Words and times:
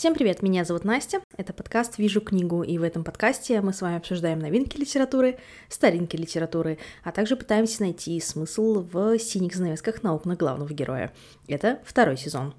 Всем 0.00 0.14
привет, 0.14 0.40
меня 0.40 0.64
зовут 0.64 0.84
Настя, 0.84 1.20
это 1.36 1.52
подкаст 1.52 1.98
«Вижу 1.98 2.22
книгу», 2.22 2.62
и 2.62 2.78
в 2.78 2.82
этом 2.82 3.04
подкасте 3.04 3.60
мы 3.60 3.74
с 3.74 3.82
вами 3.82 3.98
обсуждаем 3.98 4.38
новинки 4.38 4.78
литературы, 4.78 5.38
старинки 5.68 6.16
литературы, 6.16 6.78
а 7.04 7.12
также 7.12 7.36
пытаемся 7.36 7.82
найти 7.82 8.18
смысл 8.18 8.82
в 8.90 9.18
синих 9.18 9.54
занавесках 9.54 10.02
на 10.02 10.14
окна 10.14 10.36
главного 10.36 10.72
героя. 10.72 11.12
Это 11.48 11.80
второй 11.84 12.16
сезон. 12.16 12.54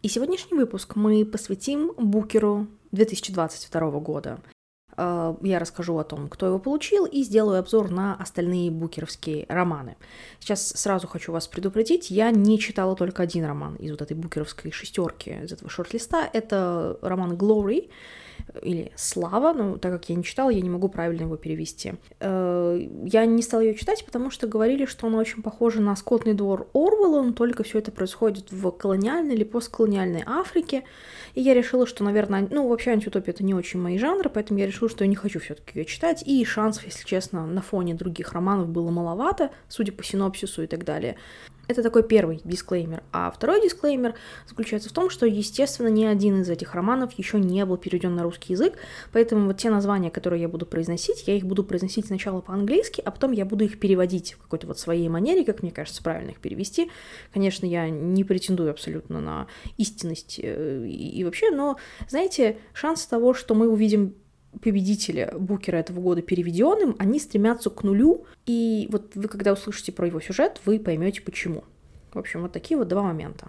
И 0.00 0.08
сегодняшний 0.08 0.56
выпуск 0.56 0.96
мы 0.96 1.26
посвятим 1.26 1.92
Букеру 1.98 2.66
2022 2.92 3.90
года. 4.00 4.38
Э, 4.96 5.34
я 5.42 5.58
расскажу 5.58 5.98
о 5.98 6.04
том, 6.04 6.28
кто 6.28 6.46
его 6.46 6.58
получил, 6.58 7.06
и 7.06 7.22
сделаю 7.22 7.58
обзор 7.58 7.90
на 7.90 8.14
остальные 8.14 8.70
букеровские 8.70 9.46
романы. 9.48 9.96
Сейчас 10.40 10.68
сразу 10.68 11.06
хочу 11.06 11.32
вас 11.32 11.46
предупредить, 11.48 12.10
я 12.10 12.30
не 12.30 12.58
читала 12.58 12.96
только 12.96 13.22
один 13.22 13.44
роман 13.44 13.76
из 13.76 13.90
вот 13.90 14.02
этой 14.02 14.16
букеровской 14.16 14.70
шестерки, 14.72 15.30
из 15.44 15.52
этого 15.52 15.70
шорт-листа. 15.70 16.28
Это 16.32 16.98
роман 17.02 17.32
«Glory», 17.32 17.90
или 18.62 18.92
«Слава», 18.96 19.52
но 19.52 19.76
так 19.78 19.92
как 19.92 20.08
я 20.08 20.16
не 20.16 20.24
читала, 20.24 20.50
я 20.50 20.60
не 20.60 20.70
могу 20.70 20.88
правильно 20.88 21.22
его 21.22 21.36
перевести. 21.36 21.94
Э, 22.20 22.80
я 23.04 23.26
не 23.26 23.42
стала 23.42 23.60
ее 23.60 23.74
читать, 23.74 24.04
потому 24.04 24.30
что 24.30 24.46
говорили, 24.46 24.86
что 24.86 25.06
она 25.06 25.18
очень 25.18 25.42
похожа 25.42 25.80
на 25.80 25.94
«Скотный 25.96 26.34
двор» 26.34 26.68
Орвелла, 26.72 27.22
но 27.22 27.32
только 27.32 27.62
все 27.62 27.78
это 27.78 27.92
происходит 27.92 28.50
в 28.50 28.70
колониальной 28.70 29.34
или 29.34 29.44
постколониальной 29.44 30.22
Африке, 30.26 30.84
и 31.34 31.40
я 31.40 31.54
решила, 31.54 31.86
что, 31.86 32.04
наверное, 32.04 32.46
ну, 32.50 32.68
вообще 32.68 32.92
антиутопия— 32.92 33.34
это 33.34 33.44
не 33.44 33.54
очень 33.54 33.80
мои 33.80 33.98
жанры, 33.98 34.30
поэтому 34.30 34.58
я 34.58 34.66
решила, 34.66 34.88
что 34.88 35.04
я 35.04 35.08
не 35.08 35.16
хочу 35.16 35.40
все 35.40 35.54
таки 35.54 35.78
ее 35.78 35.84
читать, 35.84 36.22
и 36.26 36.44
шансов, 36.44 36.84
если 36.84 37.04
честно, 37.04 37.46
на 37.46 37.62
фоне 37.62 37.94
других 37.94 38.32
романов 38.32 38.68
было 38.68 38.90
маловато, 38.90 39.50
судя 39.68 39.92
по 39.92 40.02
синопсису 40.02 40.62
и 40.62 40.66
так 40.66 40.84
далее. 40.84 41.16
Это 41.68 41.82
такой 41.82 42.02
первый 42.02 42.40
дисклеймер. 42.44 43.02
А 43.12 43.30
второй 43.30 43.60
дисклеймер 43.60 44.14
заключается 44.48 44.88
в 44.88 44.92
том, 44.92 45.10
что, 45.10 45.26
естественно, 45.26 45.88
ни 45.88 46.04
один 46.04 46.42
из 46.42 46.50
этих 46.50 46.74
романов 46.74 47.12
еще 47.18 47.38
не 47.38 47.64
был 47.64 47.76
переведен 47.76 48.14
на 48.14 48.22
русский 48.22 48.52
язык, 48.52 48.74
поэтому 49.12 49.46
вот 49.46 49.58
те 49.58 49.70
названия, 49.70 50.10
которые 50.10 50.42
я 50.42 50.48
буду 50.48 50.66
произносить, 50.66 51.26
я 51.26 51.34
их 51.34 51.44
буду 51.44 51.64
произносить 51.64 52.06
сначала 52.06 52.40
по-английски, 52.40 53.02
а 53.04 53.10
потом 53.10 53.32
я 53.32 53.44
буду 53.44 53.64
их 53.64 53.80
переводить 53.80 54.34
в 54.34 54.42
какой-то 54.42 54.66
вот 54.66 54.78
своей 54.78 55.08
манере, 55.08 55.44
как 55.44 55.62
мне 55.62 55.70
кажется, 55.72 56.02
правильно 56.02 56.30
их 56.30 56.38
перевести. 56.38 56.90
Конечно, 57.32 57.66
я 57.66 57.88
не 57.88 58.24
претендую 58.24 58.70
абсолютно 58.70 59.20
на 59.20 59.46
истинность 59.76 60.40
э, 60.42 60.86
и 60.86 61.24
вообще, 61.24 61.50
но, 61.50 61.76
знаете, 62.08 62.58
шанс 62.72 63.06
того, 63.06 63.34
что 63.34 63.54
мы 63.54 63.68
увидим 63.68 64.14
победителя 64.62 65.32
Букера 65.38 65.76
этого 65.76 66.00
года 66.00 66.22
переведенным, 66.22 66.96
они 66.98 67.18
стремятся 67.18 67.70
к 67.70 67.82
нулю, 67.82 68.24
и 68.46 68.88
вот 68.90 69.14
вы, 69.14 69.28
когда 69.28 69.52
услышите 69.52 69.92
про 69.92 70.06
его 70.06 70.20
сюжет, 70.20 70.60
вы 70.64 70.78
поймете 70.78 71.22
почему. 71.22 71.64
В 72.12 72.18
общем, 72.18 72.42
вот 72.42 72.52
такие 72.52 72.78
вот 72.78 72.88
два 72.88 73.02
момента. 73.02 73.48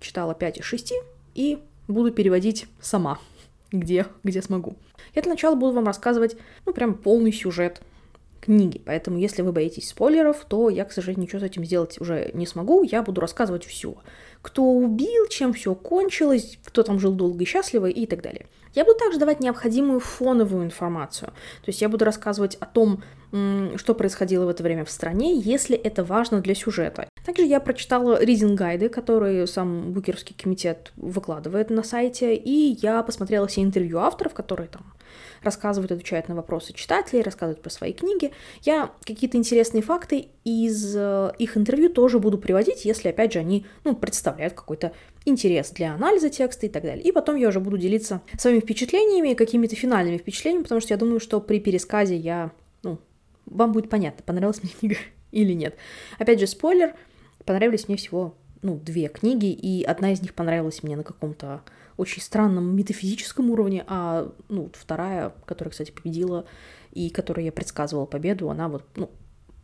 Читала 0.00 0.34
5 0.34 0.58
из 0.58 0.64
6 0.64 0.94
и 1.34 1.58
буду 1.88 2.12
переводить 2.12 2.66
сама, 2.80 3.18
где, 3.72 4.06
где 4.22 4.42
смогу. 4.42 4.76
Я 5.14 5.22
для 5.22 5.32
начала 5.32 5.54
буду 5.54 5.72
вам 5.72 5.86
рассказывать, 5.86 6.36
ну, 6.66 6.72
прям 6.72 6.94
полный 6.94 7.32
сюжет 7.32 7.82
книги. 8.40 8.80
Поэтому, 8.84 9.18
если 9.18 9.42
вы 9.42 9.52
боитесь 9.52 9.88
спойлеров, 9.88 10.44
то 10.48 10.70
я, 10.70 10.84
к 10.84 10.92
сожалению, 10.92 11.24
ничего 11.24 11.40
с 11.40 11.44
этим 11.44 11.64
сделать 11.64 12.00
уже 12.00 12.30
не 12.32 12.46
смогу. 12.46 12.82
Я 12.82 13.02
буду 13.02 13.20
рассказывать 13.20 13.64
все. 13.64 13.96
Кто 14.42 14.64
убил, 14.64 15.26
чем 15.28 15.52
все 15.52 15.74
кончилось, 15.74 16.58
кто 16.64 16.82
там 16.82 16.98
жил 16.98 17.12
долго 17.12 17.42
и 17.42 17.46
счастливо 17.46 17.86
и 17.86 18.06
так 18.06 18.22
далее. 18.22 18.46
Я 18.74 18.84
буду 18.84 18.98
также 18.98 19.18
давать 19.18 19.40
необходимую 19.40 20.00
фоновую 20.00 20.64
информацию. 20.64 21.28
То 21.28 21.68
есть 21.68 21.82
я 21.82 21.88
буду 21.88 22.04
рассказывать 22.04 22.56
о 22.56 22.66
том, 22.66 23.02
что 23.76 23.94
происходило 23.94 24.44
в 24.44 24.48
это 24.48 24.62
время 24.62 24.84
в 24.84 24.90
стране, 24.90 25.38
если 25.38 25.76
это 25.76 26.04
важно 26.04 26.40
для 26.40 26.54
сюжета. 26.54 27.08
Также 27.24 27.44
я 27.44 27.60
прочитала 27.60 28.22
ридинг-гайды, 28.22 28.88
которые 28.88 29.46
сам 29.46 29.92
Букерский 29.92 30.34
комитет 30.40 30.92
выкладывает 30.96 31.70
на 31.70 31.82
сайте, 31.82 32.34
и 32.34 32.76
я 32.80 33.02
посмотрела 33.02 33.46
все 33.46 33.62
интервью 33.62 33.98
авторов, 33.98 34.34
которые 34.34 34.68
там 34.68 34.92
рассказывают, 35.42 35.92
отвечают 35.92 36.28
на 36.28 36.34
вопросы 36.34 36.72
читателей, 36.72 37.22
рассказывают 37.22 37.62
про 37.62 37.70
свои 37.70 37.92
книги. 37.92 38.32
Я 38.62 38.90
какие-то 39.04 39.36
интересные 39.36 39.82
факты 39.82 40.28
из 40.44 40.94
э, 40.96 41.32
их 41.38 41.56
интервью 41.56 41.88
тоже 41.90 42.18
буду 42.18 42.38
приводить, 42.38 42.84
если, 42.84 43.08
опять 43.08 43.32
же, 43.32 43.38
они 43.38 43.66
ну, 43.84 43.94
представляют 43.94 44.54
какой-то 44.54 44.92
интерес 45.24 45.70
для 45.70 45.94
анализа 45.94 46.30
текста 46.30 46.66
и 46.66 46.68
так 46.68 46.82
далее. 46.82 47.02
И 47.02 47.12
потом 47.12 47.36
я 47.36 47.48
уже 47.48 47.60
буду 47.60 47.78
делиться 47.78 48.22
своими 48.38 48.60
впечатлениями, 48.60 49.34
какими-то 49.34 49.76
финальными 49.76 50.18
впечатлениями, 50.18 50.64
потому 50.64 50.80
что 50.80 50.94
я 50.94 50.98
думаю, 50.98 51.20
что 51.20 51.40
при 51.40 51.60
пересказе 51.60 52.16
я, 52.16 52.52
ну, 52.82 52.98
вам 53.46 53.72
будет 53.72 53.90
понятно, 53.90 54.22
понравилась 54.24 54.62
мне 54.62 54.72
книга 54.78 54.96
или 55.32 55.52
нет. 55.52 55.76
Опять 56.18 56.40
же, 56.40 56.46
спойлер, 56.46 56.94
понравились 57.44 57.88
мне 57.88 57.96
всего, 57.96 58.34
ну, 58.62 58.76
две 58.76 59.08
книги, 59.08 59.50
и 59.50 59.82
одна 59.84 60.12
из 60.12 60.20
них 60.22 60.34
понравилась 60.34 60.82
мне 60.82 60.96
на 60.96 61.02
каком-то 61.04 61.62
очень 62.00 62.22
странном 62.22 62.74
метафизическом 62.74 63.50
уровне, 63.50 63.84
а 63.86 64.32
ну, 64.48 64.70
вторая, 64.74 65.32
которая, 65.44 65.70
кстати, 65.70 65.90
победила 65.90 66.46
и 66.92 67.10
которой 67.10 67.44
я 67.44 67.52
предсказывала 67.52 68.06
победу, 68.06 68.50
она 68.50 68.68
вот, 68.68 68.84
ну, 68.96 69.10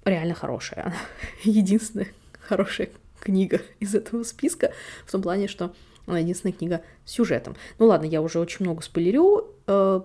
реально 0.05 0.35
хорошая. 0.35 0.85
Она 0.85 0.97
единственная 1.43 2.09
хорошая 2.41 2.91
книга 3.21 3.61
из 3.81 3.95
этого 3.95 4.23
списка, 4.23 4.73
в 5.07 5.11
том 5.11 5.23
плане, 5.23 5.49
что 5.49 5.75
она 6.07 6.19
единственная 6.21 6.53
книга 6.53 6.83
с 7.05 7.13
сюжетом. 7.13 7.57
Ну 7.79 7.87
ладно, 7.87 8.07
я 8.07 8.23
уже 8.23 8.39
очень 8.39 8.65
много 8.65 8.83
спойлерю. 8.83 9.55
Э, 9.67 10.01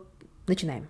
начинаем. 0.48 0.88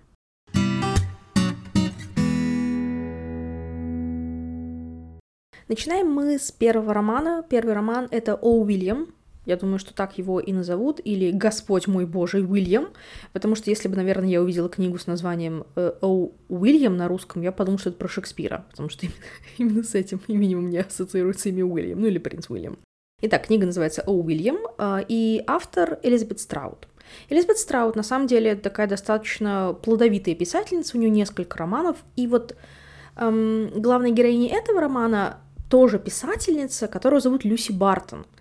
Начинаем 5.68 6.10
мы 6.10 6.38
с 6.38 6.52
первого 6.52 6.94
романа. 6.94 7.44
Первый 7.48 7.74
роман— 7.74 8.08
это 8.10 8.34
«О. 8.34 8.62
Уильям», 8.62 9.14
я 9.44 9.56
думаю, 9.56 9.78
что 9.78 9.92
так 9.92 10.18
его 10.18 10.38
и 10.40 10.52
назовут, 10.52 11.00
или 11.02 11.32
«Господь 11.32 11.88
мой 11.88 12.06
Божий 12.06 12.44
Уильям», 12.44 12.88
потому 13.32 13.56
что 13.56 13.70
если 13.70 13.88
бы, 13.88 13.96
наверное, 13.96 14.28
я 14.28 14.40
увидела 14.40 14.68
книгу 14.68 14.98
с 14.98 15.06
названием 15.06 15.64
э, 15.74 15.92
«О 16.00 16.30
Уильям» 16.48 16.96
на 16.96 17.08
русском, 17.08 17.42
я 17.42 17.50
подумала, 17.50 17.80
что 17.80 17.90
это 17.90 17.98
про 17.98 18.08
Шекспира, 18.08 18.66
потому 18.70 18.88
что 18.88 19.06
именно, 19.06 19.16
именно 19.58 19.82
с 19.82 19.94
этим 19.94 20.20
именем 20.28 20.66
меня 20.66 20.82
ассоциируется 20.82 21.48
имя 21.48 21.64
Уильям, 21.64 22.00
ну 22.00 22.06
или 22.06 22.18
принц 22.18 22.48
Уильям. 22.48 22.78
Итак, 23.20 23.46
книга 23.46 23.66
называется 23.66 24.02
«О 24.06 24.12
Уильям», 24.12 24.58
э, 24.78 25.04
и 25.08 25.42
автор 25.46 25.98
Элизабет 26.04 26.38
Страут. 26.38 26.86
Элизабет 27.28 27.58
Страут, 27.58 27.96
на 27.96 28.04
самом 28.04 28.28
деле, 28.28 28.54
такая 28.54 28.86
достаточно 28.86 29.76
плодовитая 29.82 30.36
писательница, 30.36 30.96
у 30.96 31.00
нее 31.00 31.10
несколько 31.10 31.58
романов, 31.58 31.96
и 32.14 32.28
вот 32.28 32.56
эм, 33.16 33.70
главной 33.74 34.12
героиней 34.12 34.48
этого 34.48 34.80
романа 34.80 35.38
тоже 35.68 35.98
писательница, 35.98 36.86
которую 36.86 37.20
зовут 37.20 37.44
Люси 37.44 37.72
Бартон– 37.72 38.24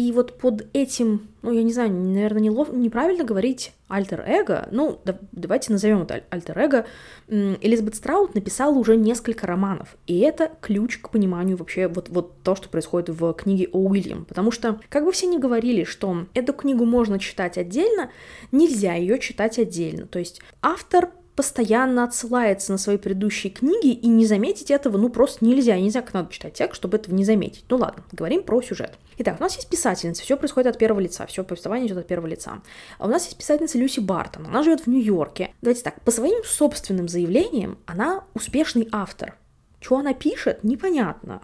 и 0.00 0.12
вот 0.12 0.38
под 0.38 0.66
этим, 0.72 1.28
ну, 1.42 1.52
я 1.52 1.62
не 1.62 1.74
знаю, 1.74 1.92
наверное, 1.92 2.40
нелов... 2.40 2.72
неправильно 2.72 3.22
говорить 3.22 3.72
альтер-эго, 3.88 4.66
ну, 4.70 4.98
да, 5.04 5.18
давайте 5.32 5.72
назовем 5.72 6.02
это 6.02 6.24
альтер-эго, 6.30 6.86
Элизабет 7.28 7.96
Страут 7.96 8.34
написала 8.34 8.74
уже 8.74 8.96
несколько 8.96 9.46
романов, 9.46 9.96
и 10.06 10.20
это 10.20 10.52
ключ 10.62 10.96
к 10.98 11.10
пониманию 11.10 11.58
вообще 11.58 11.86
вот, 11.86 12.08
вот 12.08 12.42
то, 12.42 12.54
что 12.54 12.70
происходит 12.70 13.10
в 13.10 13.34
книге 13.34 13.68
о 13.72 13.78
Уильям, 13.78 14.24
потому 14.24 14.50
что, 14.50 14.80
как 14.88 15.04
бы 15.04 15.12
все 15.12 15.26
ни 15.26 15.36
говорили, 15.36 15.84
что 15.84 16.26
эту 16.32 16.54
книгу 16.54 16.86
можно 16.86 17.18
читать 17.18 17.58
отдельно, 17.58 18.10
нельзя 18.52 18.94
ее 18.94 19.18
читать 19.18 19.58
отдельно, 19.58 20.06
то 20.06 20.18
есть 20.18 20.40
автор 20.62 21.10
постоянно 21.40 22.04
отсылается 22.04 22.70
на 22.70 22.76
свои 22.76 22.98
предыдущие 22.98 23.50
книги, 23.50 23.92
и 23.92 24.08
не 24.08 24.26
заметить 24.26 24.70
этого, 24.70 24.98
ну, 24.98 25.08
просто 25.08 25.42
нельзя. 25.42 25.74
Я 25.74 25.80
не 25.80 25.88
знаю, 25.88 26.04
как 26.04 26.12
надо 26.12 26.30
читать 26.30 26.52
текст, 26.52 26.76
чтобы 26.76 26.98
этого 26.98 27.14
не 27.14 27.24
заметить. 27.24 27.64
Ну 27.70 27.78
ладно, 27.78 28.04
говорим 28.12 28.42
про 28.42 28.60
сюжет. 28.60 28.98
Итак, 29.16 29.36
у 29.40 29.42
нас 29.42 29.56
есть 29.56 29.70
писательница, 29.70 30.20
все 30.22 30.36
происходит 30.36 30.74
от 30.74 30.78
первого 30.78 31.00
лица, 31.00 31.24
все 31.24 31.42
повествование 31.42 31.86
идет 31.88 31.96
от 31.96 32.06
первого 32.06 32.26
лица. 32.26 32.60
А 32.98 33.06
у 33.06 33.08
нас 33.08 33.24
есть 33.24 33.38
писательница 33.38 33.78
Люси 33.78 34.00
Бартон, 34.00 34.48
она 34.48 34.62
живет 34.62 34.82
в 34.82 34.86
Нью-Йорке. 34.88 35.54
Давайте 35.62 35.82
так, 35.82 36.02
по 36.02 36.10
своим 36.10 36.44
собственным 36.44 37.08
заявлениям 37.08 37.78
она 37.86 38.24
успешный 38.34 38.86
автор. 38.92 39.38
Что 39.80 39.96
она 39.96 40.12
пишет, 40.12 40.62
непонятно. 40.62 41.40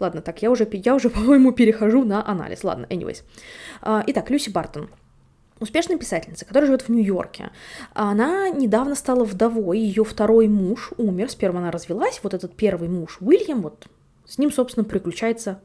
Ладно, 0.00 0.20
так, 0.20 0.42
я 0.42 0.50
уже, 0.50 0.68
я 0.70 0.94
уже, 0.94 1.08
по-моему, 1.08 1.52
перехожу 1.52 2.04
на 2.04 2.28
анализ. 2.28 2.62
Ладно, 2.62 2.84
anyways. 2.90 3.22
А, 3.80 4.04
итак, 4.06 4.28
Люси 4.28 4.50
Бартон 4.50 4.90
успешная 5.60 5.98
писательница, 5.98 6.44
которая 6.44 6.66
живет 6.66 6.82
в 6.82 6.88
Нью-Йорке. 6.88 7.50
Она 7.92 8.48
недавно 8.50 8.94
стала 8.94 9.24
вдовой, 9.24 9.78
ее 9.78 10.04
второй 10.04 10.48
муж 10.48 10.92
умер, 10.96 11.30
с 11.30 11.34
первым 11.34 11.62
она 11.62 11.70
развелась, 11.70 12.20
вот 12.22 12.34
этот 12.34 12.54
первый 12.54 12.88
муж 12.88 13.18
Уильям, 13.20 13.62
вот 13.62 13.86
с 14.26 14.38
ним, 14.38 14.52
собственно, 14.52 14.84
приключается 14.84 15.60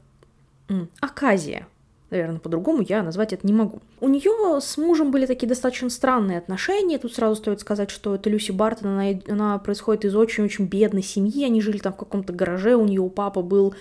оказия. 0.99 1.67
Наверное, 2.11 2.39
по-другому 2.39 2.81
я 2.81 3.03
назвать 3.03 3.33
это 3.33 3.45
не 3.45 3.53
могу. 3.53 3.81
У 3.99 4.07
нее 4.07 4.59
с 4.61 4.77
мужем 4.77 5.11
были 5.11 5.27
такие 5.27 5.47
достаточно 5.47 5.89
странные 5.89 6.39
отношения. 6.39 6.97
Тут 6.97 7.13
сразу 7.13 7.35
стоит 7.35 7.59
сказать, 7.59 7.91
что 7.91 8.15
это 8.15 8.29
Люси 8.29 8.51
Бартон, 8.51 8.97
она, 8.97 9.19
она 9.27 9.57
происходит 9.59 10.05
из 10.05 10.15
очень-очень 10.15 10.65
бедной 10.65 11.03
семьи. 11.03 11.45
Они 11.45 11.61
жили 11.61 11.77
там 11.77 11.93
в 11.93 11.97
каком-то 11.97 12.33
гараже, 12.33 12.75
у 12.75 12.85
нее 12.85 13.01
у 13.01 13.09
папы 13.09 13.41
был 13.41 13.75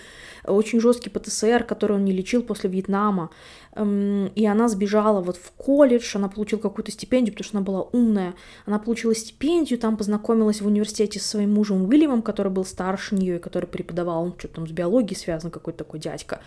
очень 0.44 0.80
жесткий 0.80 1.10
ПТСР, 1.10 1.64
который 1.64 1.96
он 1.96 2.04
не 2.04 2.12
лечил 2.12 2.42
после 2.42 2.70
Вьетнама. 2.70 3.30
Эм, 3.75 4.26
и 4.34 4.44
она 4.46 4.69
сбежала 4.69 5.20
вот 5.20 5.36
в 5.36 5.52
колледж, 5.52 6.16
она 6.16 6.28
получила 6.28 6.58
какую-то 6.58 6.90
стипендию, 6.90 7.32
потому 7.32 7.44
что 7.46 7.58
она 7.58 7.64
была 7.64 7.82
умная. 7.82 8.34
Она 8.66 8.78
получила 8.78 9.14
стипендию, 9.14 9.78
там 9.78 9.96
познакомилась 9.96 10.60
в 10.60 10.66
университете 10.66 11.20
со 11.20 11.28
своим 11.28 11.54
мужем 11.54 11.84
Уильямом, 11.84 12.22
который 12.22 12.50
был 12.50 12.64
старше 12.64 13.14
нее 13.14 13.36
и 13.36 13.40
который 13.40 13.66
преподавал, 13.66 14.25
он 14.25 14.34
что-то 14.38 14.56
там 14.56 14.66
с 14.66 14.70
биологией 14.70 15.16
связан, 15.16 15.50
какой-то 15.50 15.84
такой 15.84 16.00
дядька. 16.00 16.40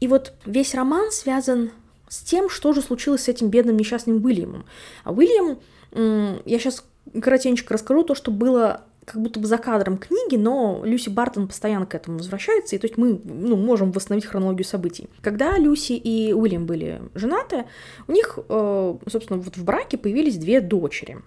И 0.00 0.06
вот 0.06 0.32
весь 0.46 0.74
роман 0.74 1.10
связан 1.18 1.70
с 2.08 2.20
тем, 2.20 2.48
что 2.48 2.72
же 2.72 2.80
случилось 2.80 3.24
с 3.24 3.28
этим 3.28 3.48
бедным 3.48 3.76
несчастным 3.76 4.24
Уильямом. 4.24 4.64
А 5.04 5.12
Уильям, 5.12 5.58
я 5.92 6.58
сейчас 6.58 6.84
коротенько 7.20 7.74
расскажу 7.74 8.04
то, 8.04 8.14
что 8.14 8.30
было 8.30 8.84
как 9.04 9.22
будто 9.22 9.40
бы 9.40 9.46
за 9.46 9.56
кадром 9.56 9.96
книги, 9.96 10.36
но 10.36 10.82
Люси 10.84 11.08
Бартон 11.08 11.48
постоянно 11.48 11.86
к 11.86 11.94
этому 11.94 12.18
возвращается, 12.18 12.76
и 12.76 12.78
то 12.78 12.86
есть 12.86 12.98
мы 12.98 13.18
ну, 13.24 13.56
можем 13.56 13.90
восстановить 13.90 14.26
хронологию 14.26 14.66
событий. 14.66 15.08
Когда 15.22 15.56
Люси 15.56 15.92
и 15.92 16.34
Уильям 16.34 16.66
были 16.66 17.00
женаты, 17.14 17.64
у 18.06 18.12
них, 18.12 18.38
э, 18.48 18.94
собственно, 19.10 19.40
вот 19.40 19.56
в 19.56 19.64
браке 19.64 19.96
появились 19.96 20.36
две 20.36 20.60
дочери. 20.60 21.22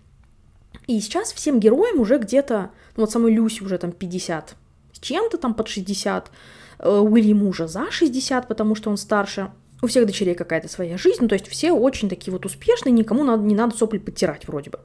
И 0.85 0.99
сейчас 0.99 1.33
всем 1.33 1.59
героям 1.59 1.99
уже 1.99 2.19
где-то, 2.19 2.69
ну 2.95 3.01
вот 3.01 3.11
самой 3.11 3.33
Люси 3.33 3.63
уже 3.63 3.79
там 3.79 3.91
50 3.91 4.55
с 4.93 4.99
чем-то 4.99 5.37
там 5.37 5.53
под 5.53 5.67
60, 5.67 6.31
э, 6.79 6.89
Уильяму 6.89 7.49
уже 7.49 7.67
за 7.67 7.89
60, 7.89 8.47
потому 8.47 8.75
что 8.75 8.89
он 8.89 8.97
старше, 8.97 9.51
у 9.81 9.87
всех 9.87 10.05
дочерей 10.05 10.35
какая-то 10.35 10.67
своя 10.67 10.97
жизнь, 10.97 11.17
ну, 11.21 11.27
то 11.27 11.33
есть 11.33 11.47
все 11.47 11.71
очень 11.71 12.07
такие 12.09 12.31
вот 12.31 12.45
успешные, 12.45 12.93
никому 12.93 13.23
надо, 13.23 13.43
не 13.43 13.55
надо 13.55 13.75
сопли 13.75 13.97
подтирать 13.97 14.47
вроде 14.47 14.69
бы. 14.69 14.79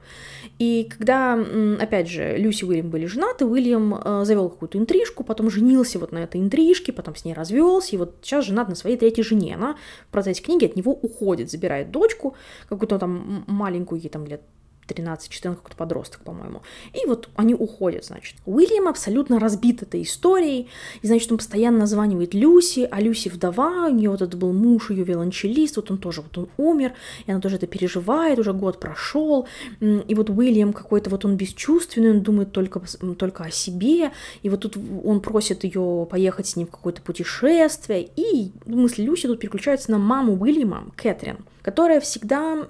И 0.57 0.89
когда, 0.97 1.33
опять 1.79 2.09
же, 2.09 2.35
Люси 2.37 2.63
и 2.63 2.67
Уильям 2.67 2.89
были 2.89 3.05
женаты, 3.05 3.45
Уильям 3.45 3.93
э, 3.93 4.25
завел 4.25 4.49
какую-то 4.49 4.77
интрижку, 4.77 5.23
потом 5.23 5.51
женился 5.51 5.99
вот 5.99 6.11
на 6.11 6.19
этой 6.19 6.41
интрижке, 6.41 6.91
потом 6.91 7.15
с 7.15 7.25
ней 7.25 7.33
развелся, 7.33 7.95
и 7.95 7.99
вот 7.99 8.15
сейчас 8.21 8.45
женат 8.45 8.69
на 8.69 8.75
своей 8.75 8.97
третьей 8.97 9.23
жене. 9.23 9.55
Она 9.55 9.77
в 10.07 10.11
процессе 10.11 10.41
книги 10.41 10.65
от 10.65 10.75
него 10.75 10.93
уходит, 10.93 11.51
забирает 11.51 11.91
дочку, 11.91 12.35
какую-то 12.67 12.97
там 12.97 13.43
маленькую, 13.47 14.01
ей 14.01 14.09
там 14.09 14.25
лет 14.25 14.41
13-14, 14.93 15.55
какой-то 15.55 15.75
подросток, 15.75 16.21
по-моему. 16.21 16.61
И 16.93 17.05
вот 17.05 17.29
они 17.35 17.53
уходят, 17.53 18.05
значит. 18.05 18.37
Уильям 18.45 18.87
абсолютно 18.87 19.39
разбит 19.39 19.83
этой 19.83 20.03
историей, 20.03 20.69
и, 21.01 21.07
значит, 21.07 21.31
он 21.31 21.37
постоянно 21.37 21.79
названивает 21.79 22.33
Люси, 22.33 22.87
а 22.89 23.01
Люси 23.01 23.29
вдова, 23.29 23.87
у 23.87 23.93
нее 23.93 24.09
вот 24.09 24.21
это 24.21 24.37
был 24.37 24.53
муж, 24.53 24.89
ее 24.89 25.03
виолончелист, 25.03 25.77
вот 25.77 25.91
он 25.91 25.97
тоже, 25.97 26.21
вот 26.21 26.37
он 26.37 26.49
умер, 26.57 26.93
и 27.25 27.31
она 27.31 27.41
тоже 27.41 27.57
это 27.57 27.67
переживает, 27.67 28.39
уже 28.39 28.53
год 28.53 28.79
прошел, 28.79 29.47
и 29.79 30.15
вот 30.15 30.29
Уильям 30.29 30.73
какой-то 30.73 31.09
вот 31.09 31.25
он 31.25 31.35
бесчувственный, 31.37 32.11
он 32.11 32.21
думает 32.21 32.51
только, 32.51 32.81
только 33.17 33.43
о 33.43 33.51
себе, 33.51 34.11
и 34.43 34.49
вот 34.49 34.61
тут 34.61 34.77
он 35.03 35.21
просит 35.21 35.63
ее 35.63 36.07
поехать 36.09 36.47
с 36.47 36.55
ним 36.55 36.67
в 36.67 36.71
какое-то 36.71 37.01
путешествие, 37.01 38.09
и 38.15 38.51
мысли 38.65 39.03
Люси 39.03 39.27
тут 39.27 39.39
переключаются 39.39 39.91
на 39.91 39.97
маму 39.97 40.37
Уильяма, 40.39 40.91
Кэтрин, 40.95 41.37
которая 41.61 41.99
всегда 41.99 42.65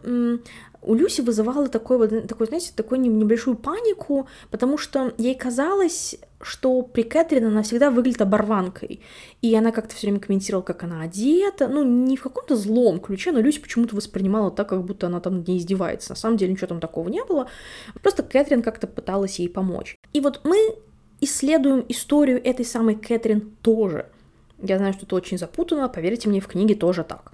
у 0.82 0.94
Люси 0.94 1.22
вызывало 1.22 1.68
такой, 1.68 1.98
вот, 1.98 2.28
такой, 2.28 2.48
знаете, 2.48 2.72
такую 2.76 3.02
небольшую 3.02 3.58
панику, 3.58 4.28
потому 4.52 4.78
что 4.78 5.14
ей 5.18 5.36
казалось, 5.36 6.18
что 6.42 6.82
при 6.82 7.04
Кэтрин 7.04 7.46
она 7.46 7.64
всегда 7.64 7.90
выглядит 7.90 8.22
оборванкой. 8.22 9.02
И 9.42 9.56
она 9.56 9.72
как-то 9.72 9.96
все 9.96 10.08
время 10.08 10.20
комментировала, 10.20 10.64
как 10.64 10.84
она 10.84 11.02
одета. 11.02 11.68
Ну, 11.68 11.84
не 11.84 12.16
в 12.16 12.24
каком-то 12.24 12.56
злом 12.56 13.00
ключе, 13.00 13.32
но 13.32 13.40
Люси 13.40 13.60
почему-то 13.60 13.96
воспринимала 13.96 14.52
так, 14.52 14.70
как 14.70 14.84
будто 14.84 15.08
она 15.08 15.20
там 15.20 15.44
не 15.44 15.58
издевается. 15.58 16.12
На 16.12 16.16
самом 16.16 16.38
деле 16.38 16.54
ничего 16.54 16.68
там 16.68 16.80
такого 16.80 17.10
не 17.10 17.24
было. 17.24 17.50
Просто 18.02 18.24
Кэтрин 18.24 18.62
как-то 18.62 18.88
пыталась 18.88 19.40
ей 19.40 19.50
помочь. 19.50 19.96
И 20.14 20.20
вот 20.20 20.42
мы 20.44 20.76
исследуем 21.22 21.84
историю 21.90 22.44
этой 22.44 22.66
самой 22.66 22.96
Кэтрин 22.96 23.56
тоже. 23.62 24.08
Я 24.62 24.78
знаю, 24.78 24.94
что 24.94 25.06
это 25.06 25.16
очень 25.16 25.38
запутанно, 25.38 25.90
поверьте 25.90 26.30
мне, 26.30 26.40
в 26.40 26.48
книге 26.48 26.76
тоже 26.76 27.04
так. 27.04 27.34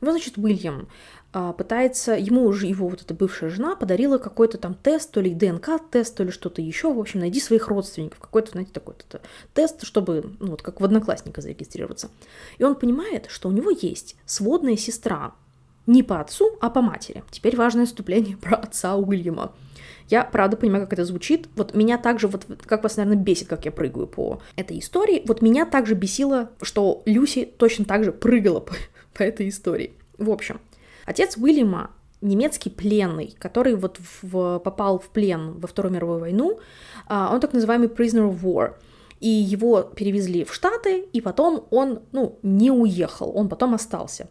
Вот, 0.00 0.10
значит, 0.10 0.38
Уильям 0.38 0.88
а, 1.32 1.52
пытается, 1.52 2.14
ему 2.14 2.44
уже 2.44 2.66
его 2.66 2.88
вот 2.88 3.02
эта 3.02 3.14
бывшая 3.14 3.50
жена 3.50 3.76
подарила 3.76 4.18
какой-то 4.18 4.58
там 4.58 4.74
тест, 4.74 5.12
то 5.12 5.20
ли 5.20 5.32
ДНК-тест, 5.32 6.16
то 6.16 6.24
ли 6.24 6.30
что-то 6.30 6.60
еще, 6.60 6.92
в 6.92 6.98
общем, 6.98 7.20
найди 7.20 7.40
своих 7.40 7.68
родственников, 7.68 8.18
какой-то, 8.18 8.52
знаете, 8.52 8.72
такой 8.72 8.94
-то 8.94 9.20
тест, 9.54 9.84
чтобы, 9.84 10.32
ну, 10.40 10.50
вот 10.50 10.62
как 10.62 10.80
в 10.80 10.84
Одноклассника 10.84 11.40
зарегистрироваться. 11.40 12.10
И 12.58 12.64
он 12.64 12.74
понимает, 12.74 13.26
что 13.28 13.48
у 13.48 13.52
него 13.52 13.70
есть 13.70 14.16
сводная 14.26 14.76
сестра, 14.76 15.34
не 15.86 16.02
по 16.02 16.20
отцу, 16.20 16.56
а 16.60 16.70
по 16.70 16.82
матери. 16.82 17.22
Теперь 17.30 17.56
важное 17.56 17.86
вступление 17.86 18.36
про 18.36 18.56
отца 18.56 18.96
Уильяма. 18.96 19.52
Я, 20.08 20.24
правда, 20.24 20.56
понимаю, 20.56 20.84
как 20.84 20.94
это 20.94 21.04
звучит. 21.04 21.48
Вот 21.54 21.74
меня 21.74 21.96
также, 21.96 22.26
вот 22.26 22.44
как 22.66 22.82
вас, 22.82 22.96
наверное, 22.96 23.22
бесит, 23.22 23.46
как 23.46 23.64
я 23.64 23.70
прыгаю 23.70 24.08
по 24.08 24.42
этой 24.56 24.80
истории. 24.80 25.22
Вот 25.26 25.40
меня 25.40 25.64
также 25.64 25.94
бесило, 25.94 26.50
что 26.62 27.02
Люси 27.06 27.44
точно 27.44 27.84
так 27.84 28.02
же 28.02 28.10
прыгала 28.10 28.58
по, 28.58 28.74
по 29.20 29.24
этой 29.24 29.50
истории. 29.50 29.92
В 30.16 30.30
общем, 30.30 30.60
Отец 31.04 31.36
Уильяма 31.36 31.90
немецкий 32.22 32.70
пленный, 32.70 33.36
который 33.38 33.74
вот 33.74 34.00
в, 34.22 34.58
попал 34.60 34.98
в 34.98 35.10
плен 35.10 35.60
во 35.60 35.68
Вторую 35.68 35.92
мировую 35.92 36.20
войну, 36.20 36.58
а, 37.06 37.30
он 37.30 37.38
так 37.40 37.52
называемый 37.52 37.88
prisoner 37.88 38.30
of 38.30 38.40
war, 38.40 38.76
и 39.20 39.28
его 39.28 39.82
перевезли 39.82 40.44
в 40.44 40.54
Штаты, 40.54 41.00
и 41.12 41.20
потом 41.20 41.66
он, 41.70 42.00
ну, 42.12 42.38
не 42.42 42.70
уехал, 42.70 43.30
он 43.36 43.50
потом 43.50 43.74
остался. 43.74 44.30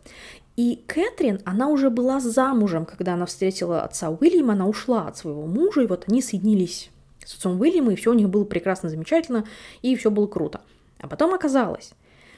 И 0.55 0.83
Кэтрин, 0.87 1.41
она 1.45 1.67
уже 1.67 1.91
была 1.91 2.19
замужем, 2.19 2.87
когда 2.87 3.13
она 3.13 3.27
встретила 3.27 3.83
отца 3.83 4.09
Уильяма, 4.09 4.53
она 4.53 4.65
ушла 4.65 5.07
от 5.07 5.17
своего 5.17 5.45
мужа, 5.45 5.81
и 5.81 5.87
вот 5.87 6.05
они 6.07 6.23
соединились 6.23 6.89
с 7.23 7.35
отцом 7.35 7.61
Уильяма, 7.61 7.93
и 7.93 7.95
все 7.95 8.09
у 8.09 8.15
них 8.15 8.27
было 8.29 8.43
прекрасно, 8.43 8.89
замечательно, 8.89 9.45
и 9.83 9.95
все 9.95 10.09
было 10.09 10.25
круто. 10.25 10.61
А 10.99 11.07
потом 11.07 11.35
оказалось, 11.35 11.93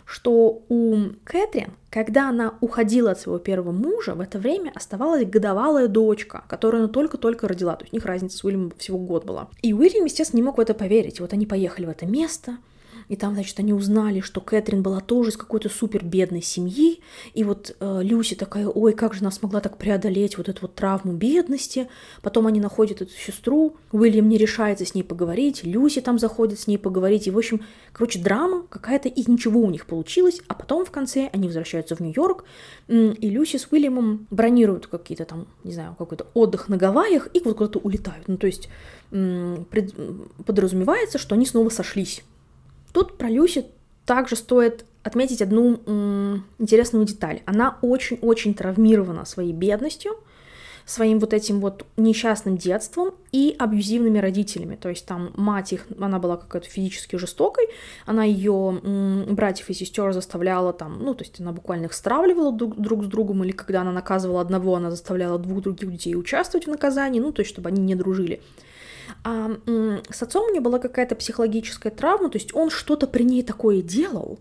что 0.05 0.63
у 0.69 0.97
Кэтрин, 1.23 1.73
когда 1.89 2.29
она 2.29 2.55
уходила 2.61 3.11
от 3.11 3.19
своего 3.19 3.39
первого 3.39 3.71
мужа, 3.71 4.15
в 4.15 4.21
это 4.21 4.39
время 4.39 4.71
оставалась 4.75 5.25
годовалая 5.25 5.87
дочка, 5.87 6.43
которую 6.47 6.83
она 6.83 6.91
только-только 6.91 7.47
родила. 7.47 7.75
То 7.75 7.83
есть 7.83 7.93
у 7.93 7.95
них 7.97 8.05
разница 8.05 8.37
с 8.37 8.43
Уильямом 8.43 8.71
всего 8.77 8.97
год 8.97 9.25
была. 9.25 9.49
И 9.61 9.73
Уильям, 9.73 10.05
естественно, 10.05 10.39
не 10.39 10.43
мог 10.43 10.57
в 10.57 10.61
это 10.61 10.73
поверить. 10.73 11.19
Вот 11.19 11.33
они 11.33 11.45
поехали 11.45 11.85
в 11.85 11.89
это 11.89 12.05
место, 12.05 12.57
и 13.09 13.15
там, 13.15 13.33
значит, 13.33 13.59
они 13.59 13.73
узнали, 13.73 14.19
что 14.19 14.41
Кэтрин 14.41 14.81
была 14.81 14.99
тоже 14.99 15.31
из 15.31 15.37
какой-то 15.37 15.69
супер 15.69 16.03
бедной 16.03 16.41
семьи, 16.41 17.01
и 17.33 17.43
вот 17.43 17.75
э, 17.79 17.99
Люси 18.03 18.35
такая, 18.35 18.67
ой, 18.67 18.93
как 18.93 19.13
же 19.13 19.21
она 19.21 19.31
смогла 19.31 19.61
так 19.61 19.77
преодолеть 19.77 20.37
вот 20.37 20.49
эту 20.49 20.61
вот 20.63 20.75
травму 20.75 21.13
бедности, 21.13 21.87
потом 22.21 22.47
они 22.47 22.59
находят 22.59 23.01
эту 23.01 23.11
сестру, 23.11 23.77
Уильям 23.91 24.29
не 24.29 24.37
решается 24.37 24.85
с 24.85 24.95
ней 24.95 25.03
поговорить, 25.03 25.63
Люси 25.63 26.01
там 26.01 26.19
заходит 26.19 26.59
с 26.59 26.67
ней 26.67 26.77
поговорить, 26.77 27.27
и, 27.27 27.31
в 27.31 27.37
общем, 27.37 27.61
короче, 27.93 28.19
драма 28.19 28.63
какая-то, 28.69 29.09
и 29.09 29.31
ничего 29.31 29.61
у 29.61 29.69
них 29.69 29.85
получилось, 29.85 30.41
а 30.47 30.53
потом 30.53 30.85
в 30.85 30.91
конце 30.91 31.29
они 31.33 31.47
возвращаются 31.47 31.95
в 31.95 31.99
Нью-Йорк, 31.99 32.45
и 32.87 33.29
Люси 33.29 33.57
с 33.57 33.67
Уильямом 33.71 34.27
бронируют 34.29 34.87
какие-то 34.87 35.25
там, 35.25 35.47
не 35.63 35.73
знаю, 35.73 35.95
какой-то 35.97 36.27
отдых 36.33 36.69
на 36.69 36.77
Гавайях, 36.77 37.29
и 37.33 37.41
вот 37.43 37.57
куда-то 37.57 37.79
улетают, 37.79 38.27
ну, 38.27 38.37
то 38.37 38.47
есть 38.47 38.69
подразумевается, 40.45 41.17
что 41.17 41.35
они 41.35 41.45
снова 41.45 41.69
сошлись 41.69 42.23
Тут 42.93 43.17
про 43.17 43.29
Люси 43.29 43.65
также 44.05 44.35
стоит 44.35 44.85
отметить 45.03 45.41
одну 45.41 45.79
м, 45.85 46.45
интересную 46.59 47.05
деталь. 47.05 47.41
Она 47.45 47.77
очень-очень 47.81 48.53
травмирована 48.53 49.25
своей 49.25 49.53
бедностью, 49.53 50.13
своим 50.85 51.19
вот 51.19 51.33
этим 51.33 51.59
вот 51.59 51.85
несчастным 51.97 52.57
детством 52.57 53.13
и 53.31 53.55
абьюзивными 53.57 54.19
родителями. 54.19 54.75
То 54.75 54.89
есть 54.89 55.05
там 55.05 55.31
мать 55.35 55.73
их, 55.73 55.87
она 55.99 56.19
была 56.19 56.37
какая-то 56.37 56.67
физически 56.67 57.15
жестокой, 57.15 57.65
она 58.05 58.23
ее 58.23 58.79
м, 58.83 59.35
братьев 59.35 59.69
и 59.69 59.73
сестер 59.73 60.11
заставляла 60.13 60.73
там, 60.73 60.99
ну, 61.03 61.13
то 61.13 61.23
есть 61.23 61.39
она 61.39 61.51
буквально 61.51 61.85
их 61.85 61.93
стравливала 61.93 62.51
друг, 62.51 62.75
друг 62.77 63.03
с 63.03 63.07
другом, 63.07 63.43
или 63.43 63.51
когда 63.51 63.81
она 63.81 63.91
наказывала 63.91 64.41
одного, 64.41 64.75
она 64.75 64.91
заставляла 64.91 65.39
двух 65.39 65.61
других 65.61 65.91
детей 65.91 66.15
участвовать 66.15 66.67
в 66.67 66.69
наказании, 66.69 67.19
ну, 67.19 67.31
то 67.31 67.41
есть 67.41 67.51
чтобы 67.51 67.69
они 67.69 67.81
не 67.81 67.95
дружили. 67.95 68.41
А 69.23 69.51
с 70.09 70.21
отцом 70.21 70.45
у 70.45 70.51
нее 70.51 70.61
была 70.61 70.79
какая-то 70.79 71.15
психологическая 71.15 71.91
травма, 71.91 72.29
то 72.29 72.37
есть 72.37 72.55
он 72.55 72.69
что-то 72.69 73.07
при 73.07 73.23
ней 73.23 73.43
такое 73.43 73.81
делал. 73.81 74.39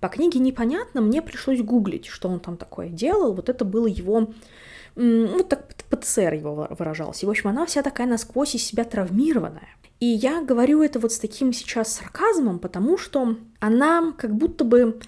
По 0.00 0.08
книге 0.08 0.40
непонятно, 0.40 1.00
мне 1.00 1.22
пришлось 1.22 1.60
гуглить, 1.60 2.06
что 2.06 2.28
он 2.28 2.40
там 2.40 2.56
такое 2.56 2.88
делал. 2.88 3.32
Вот 3.32 3.48
это 3.48 3.64
было 3.64 3.86
его 3.86 4.28
ну, 5.00 5.44
так 5.44 5.74
ПТСР 5.90 6.34
его 6.34 6.66
выражался. 6.70 7.26
В 7.26 7.30
общем, 7.30 7.48
она 7.48 7.66
вся 7.66 7.82
такая 7.82 8.06
насквозь 8.06 8.56
из 8.56 8.64
себя 8.64 8.84
травмированная. 8.84 9.68
И 10.00 10.06
я 10.06 10.42
говорю 10.42 10.82
это 10.82 10.98
вот 10.98 11.12
с 11.12 11.18
таким 11.18 11.52
сейчас 11.52 11.92
сарказмом, 11.92 12.58
потому 12.58 12.98
что 12.98 13.36
она 13.60 14.12
как 14.16 14.34
будто 14.34 14.64
бы 14.64 14.98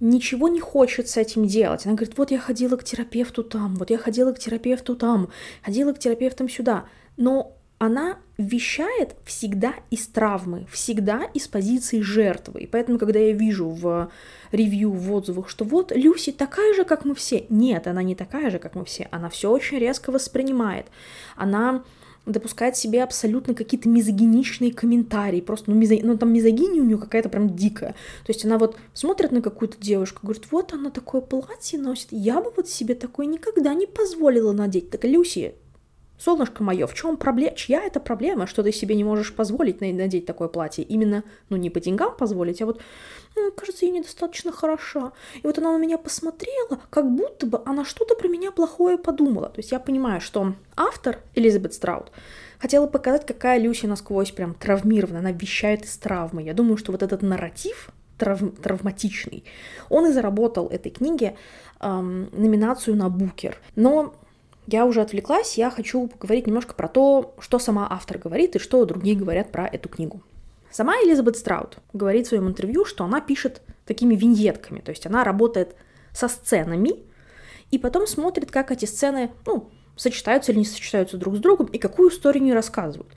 ничего 0.00 0.48
не 0.48 0.60
хочет 0.60 1.08
с 1.08 1.16
этим 1.16 1.46
делать. 1.46 1.86
Она 1.86 1.94
говорит, 1.94 2.16
вот 2.16 2.30
я 2.30 2.38
ходила 2.38 2.76
к 2.76 2.84
терапевту 2.84 3.44
там, 3.44 3.76
вот 3.76 3.90
я 3.90 3.98
ходила 3.98 4.32
к 4.32 4.38
терапевту 4.38 4.96
там, 4.96 5.28
ходила 5.62 5.92
к 5.92 5.98
терапевтам 5.98 6.48
сюда. 6.48 6.86
Но 7.16 7.56
она 7.80 8.18
вещает 8.36 9.16
всегда 9.24 9.72
из 9.90 10.06
травмы, 10.06 10.66
всегда 10.70 11.24
из 11.32 11.48
позиции 11.48 12.02
жертвы. 12.02 12.60
И 12.60 12.66
поэтому, 12.66 12.98
когда 12.98 13.18
я 13.18 13.32
вижу 13.32 13.70
в 13.70 14.10
ревью, 14.52 14.92
в 14.92 15.10
отзывах, 15.10 15.48
что 15.48 15.64
вот 15.64 15.90
Люси 15.90 16.30
такая 16.30 16.74
же, 16.74 16.84
как 16.84 17.06
мы 17.06 17.14
все. 17.14 17.46
Нет, 17.48 17.86
она 17.86 18.02
не 18.02 18.14
такая 18.14 18.50
же, 18.50 18.58
как 18.58 18.74
мы 18.74 18.84
все. 18.84 19.08
Она 19.10 19.30
все 19.30 19.50
очень 19.50 19.78
резко 19.78 20.12
воспринимает. 20.12 20.88
Она 21.36 21.82
допускает 22.26 22.76
себе 22.76 23.02
абсолютно 23.02 23.54
какие-то 23.54 23.88
мизогиничные 23.88 24.74
комментарии, 24.74 25.40
просто, 25.40 25.70
ну, 25.70 25.76
мизо... 25.76 25.96
ну 26.02 26.18
там 26.18 26.34
мизогиния 26.34 26.82
у 26.82 26.84
нее 26.84 26.98
какая-то 26.98 27.30
прям 27.30 27.56
дикая. 27.56 27.94
То 28.26 28.30
есть 28.30 28.44
она 28.44 28.58
вот 28.58 28.76
смотрит 28.92 29.32
на 29.32 29.40
какую-то 29.40 29.78
девушку, 29.80 30.20
говорит, 30.24 30.44
вот 30.50 30.74
она 30.74 30.90
такое 30.90 31.22
платье 31.22 31.78
носит, 31.78 32.08
я 32.10 32.42
бы 32.42 32.52
вот 32.54 32.68
себе 32.68 32.94
такое 32.94 33.24
никогда 33.24 33.72
не 33.72 33.86
позволила 33.86 34.52
надеть. 34.52 34.90
Так, 34.90 35.04
Люси, 35.04 35.54
Солнышко 36.20 36.62
мое, 36.62 36.86
в 36.86 36.92
чем 36.92 37.16
проблема? 37.16 37.54
Чья 37.56 37.82
это 37.82 37.98
проблема, 37.98 38.46
что 38.46 38.62
ты 38.62 38.72
себе 38.72 38.94
не 38.94 39.04
можешь 39.04 39.34
позволить 39.34 39.80
надеть 39.80 40.26
такое 40.26 40.48
платье? 40.48 40.84
Именно, 40.84 41.24
ну, 41.48 41.56
не 41.56 41.70
по 41.70 41.80
деньгам 41.80 42.14
позволить, 42.14 42.60
а 42.60 42.66
вот, 42.66 42.82
ну, 43.36 43.50
кажется, 43.52 43.86
я 43.86 43.92
недостаточно 43.92 44.52
хороша. 44.52 45.12
И 45.36 45.46
вот 45.46 45.56
она 45.56 45.72
на 45.72 45.80
меня 45.80 45.96
посмотрела, 45.96 46.78
как 46.90 47.10
будто 47.10 47.46
бы 47.46 47.62
она 47.64 47.86
что-то 47.86 48.14
про 48.14 48.28
меня 48.28 48.52
плохое 48.52 48.98
подумала. 48.98 49.48
То 49.48 49.60
есть 49.60 49.72
я 49.72 49.80
понимаю, 49.80 50.20
что 50.20 50.52
автор, 50.76 51.20
Элизабет 51.34 51.72
Страут, 51.72 52.12
хотела 52.58 52.86
показать, 52.86 53.24
какая 53.24 53.58
Люси 53.58 53.86
насквозь 53.86 54.32
прям 54.32 54.52
травмирована, 54.52 55.20
она 55.20 55.32
вещает 55.32 55.86
из 55.86 55.96
травмы. 55.96 56.42
Я 56.42 56.52
думаю, 56.52 56.76
что 56.76 56.92
вот 56.92 57.02
этот 57.02 57.22
нарратив 57.22 57.90
трав- 58.18 58.60
травматичный, 58.62 59.44
он 59.88 60.06
и 60.06 60.12
заработал 60.12 60.68
этой 60.68 60.90
книге 60.90 61.36
эм, 61.80 62.28
номинацию 62.32 62.94
на 62.94 63.08
Букер. 63.08 63.56
Но 63.74 64.14
я 64.70 64.86
уже 64.86 65.00
отвлеклась, 65.00 65.58
я 65.58 65.70
хочу 65.70 66.06
поговорить 66.06 66.46
немножко 66.46 66.74
про 66.74 66.88
то, 66.88 67.34
что 67.38 67.58
сама 67.58 67.86
автор 67.90 68.18
говорит 68.18 68.56
и 68.56 68.58
что 68.58 68.84
другие 68.84 69.16
говорят 69.16 69.50
про 69.50 69.66
эту 69.66 69.88
книгу. 69.88 70.22
Сама 70.70 70.94
Элизабет 71.02 71.36
Страут 71.36 71.78
говорит 71.92 72.26
в 72.26 72.28
своем 72.28 72.48
интервью, 72.48 72.84
что 72.84 73.04
она 73.04 73.20
пишет 73.20 73.62
такими 73.86 74.14
виньетками, 74.14 74.80
то 74.80 74.90
есть 74.90 75.06
она 75.06 75.24
работает 75.24 75.74
со 76.12 76.28
сценами, 76.28 76.92
и 77.70 77.78
потом 77.78 78.06
смотрит, 78.06 78.50
как 78.50 78.70
эти 78.70 78.84
сцены, 78.84 79.30
ну, 79.46 79.70
сочетаются 79.96 80.52
или 80.52 80.60
не 80.60 80.64
сочетаются 80.64 81.16
друг 81.16 81.36
с 81.36 81.38
другом, 81.40 81.66
и 81.66 81.78
какую 81.78 82.10
историю 82.10 82.42
они 82.42 82.54
рассказывают. 82.54 83.12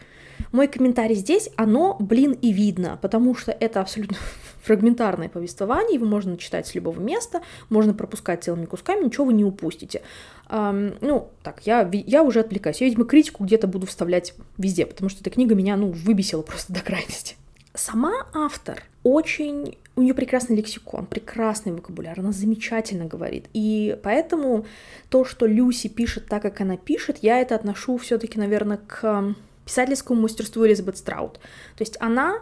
Мой 0.51 0.67
комментарий 0.67 1.15
здесь, 1.15 1.49
оно, 1.55 1.95
блин, 1.99 2.33
и 2.33 2.51
видно, 2.51 2.99
потому 3.01 3.35
что 3.35 3.51
это 3.51 3.81
абсолютно 3.81 4.17
фрагментарное 4.63 5.29
повествование, 5.29 5.95
его 5.95 6.05
можно 6.05 6.37
читать 6.37 6.67
с 6.67 6.75
любого 6.75 6.99
места, 6.99 7.41
можно 7.69 7.93
пропускать 7.93 8.43
целыми 8.43 8.65
кусками, 8.65 9.05
ничего 9.05 9.25
вы 9.25 9.33
не 9.33 9.43
упустите. 9.43 10.01
Эм, 10.49 10.95
ну, 11.01 11.29
так, 11.41 11.61
я, 11.65 11.89
я 11.91 12.23
уже 12.23 12.41
отвлекаюсь. 12.41 12.81
Я, 12.81 12.87
видимо, 12.87 13.05
критику 13.05 13.43
где-то 13.43 13.67
буду 13.67 13.87
вставлять 13.87 14.33
везде, 14.57 14.85
потому 14.85 15.09
что 15.09 15.21
эта 15.21 15.29
книга 15.29 15.55
меня, 15.55 15.75
ну, 15.77 15.89
выбесила 15.89 16.41
просто 16.41 16.73
до 16.73 16.81
крайности. 16.81 17.35
Сама 17.73 18.27
автор 18.33 18.83
очень... 19.03 19.77
У 19.95 20.01
нее 20.01 20.13
прекрасный 20.13 20.55
лексикон, 20.55 21.05
прекрасный 21.05 21.71
вокабуляр, 21.71 22.19
она 22.19 22.31
замечательно 22.31 23.05
говорит. 23.05 23.45
И 23.53 23.97
поэтому 24.03 24.65
то, 25.09 25.23
что 25.23 25.45
Люси 25.45 25.87
пишет 25.87 26.27
так, 26.27 26.41
как 26.41 26.61
она 26.61 26.77
пишет, 26.77 27.19
я 27.21 27.39
это 27.39 27.55
отношу 27.55 27.97
все-таки, 27.97 28.39
наверное, 28.39 28.77
к 28.77 29.35
писательскому 29.65 30.21
мастерству 30.21 30.65
Элизабет 30.65 30.97
Страут. 30.97 31.33
То 31.77 31.81
есть 31.81 31.97
она 31.99 32.39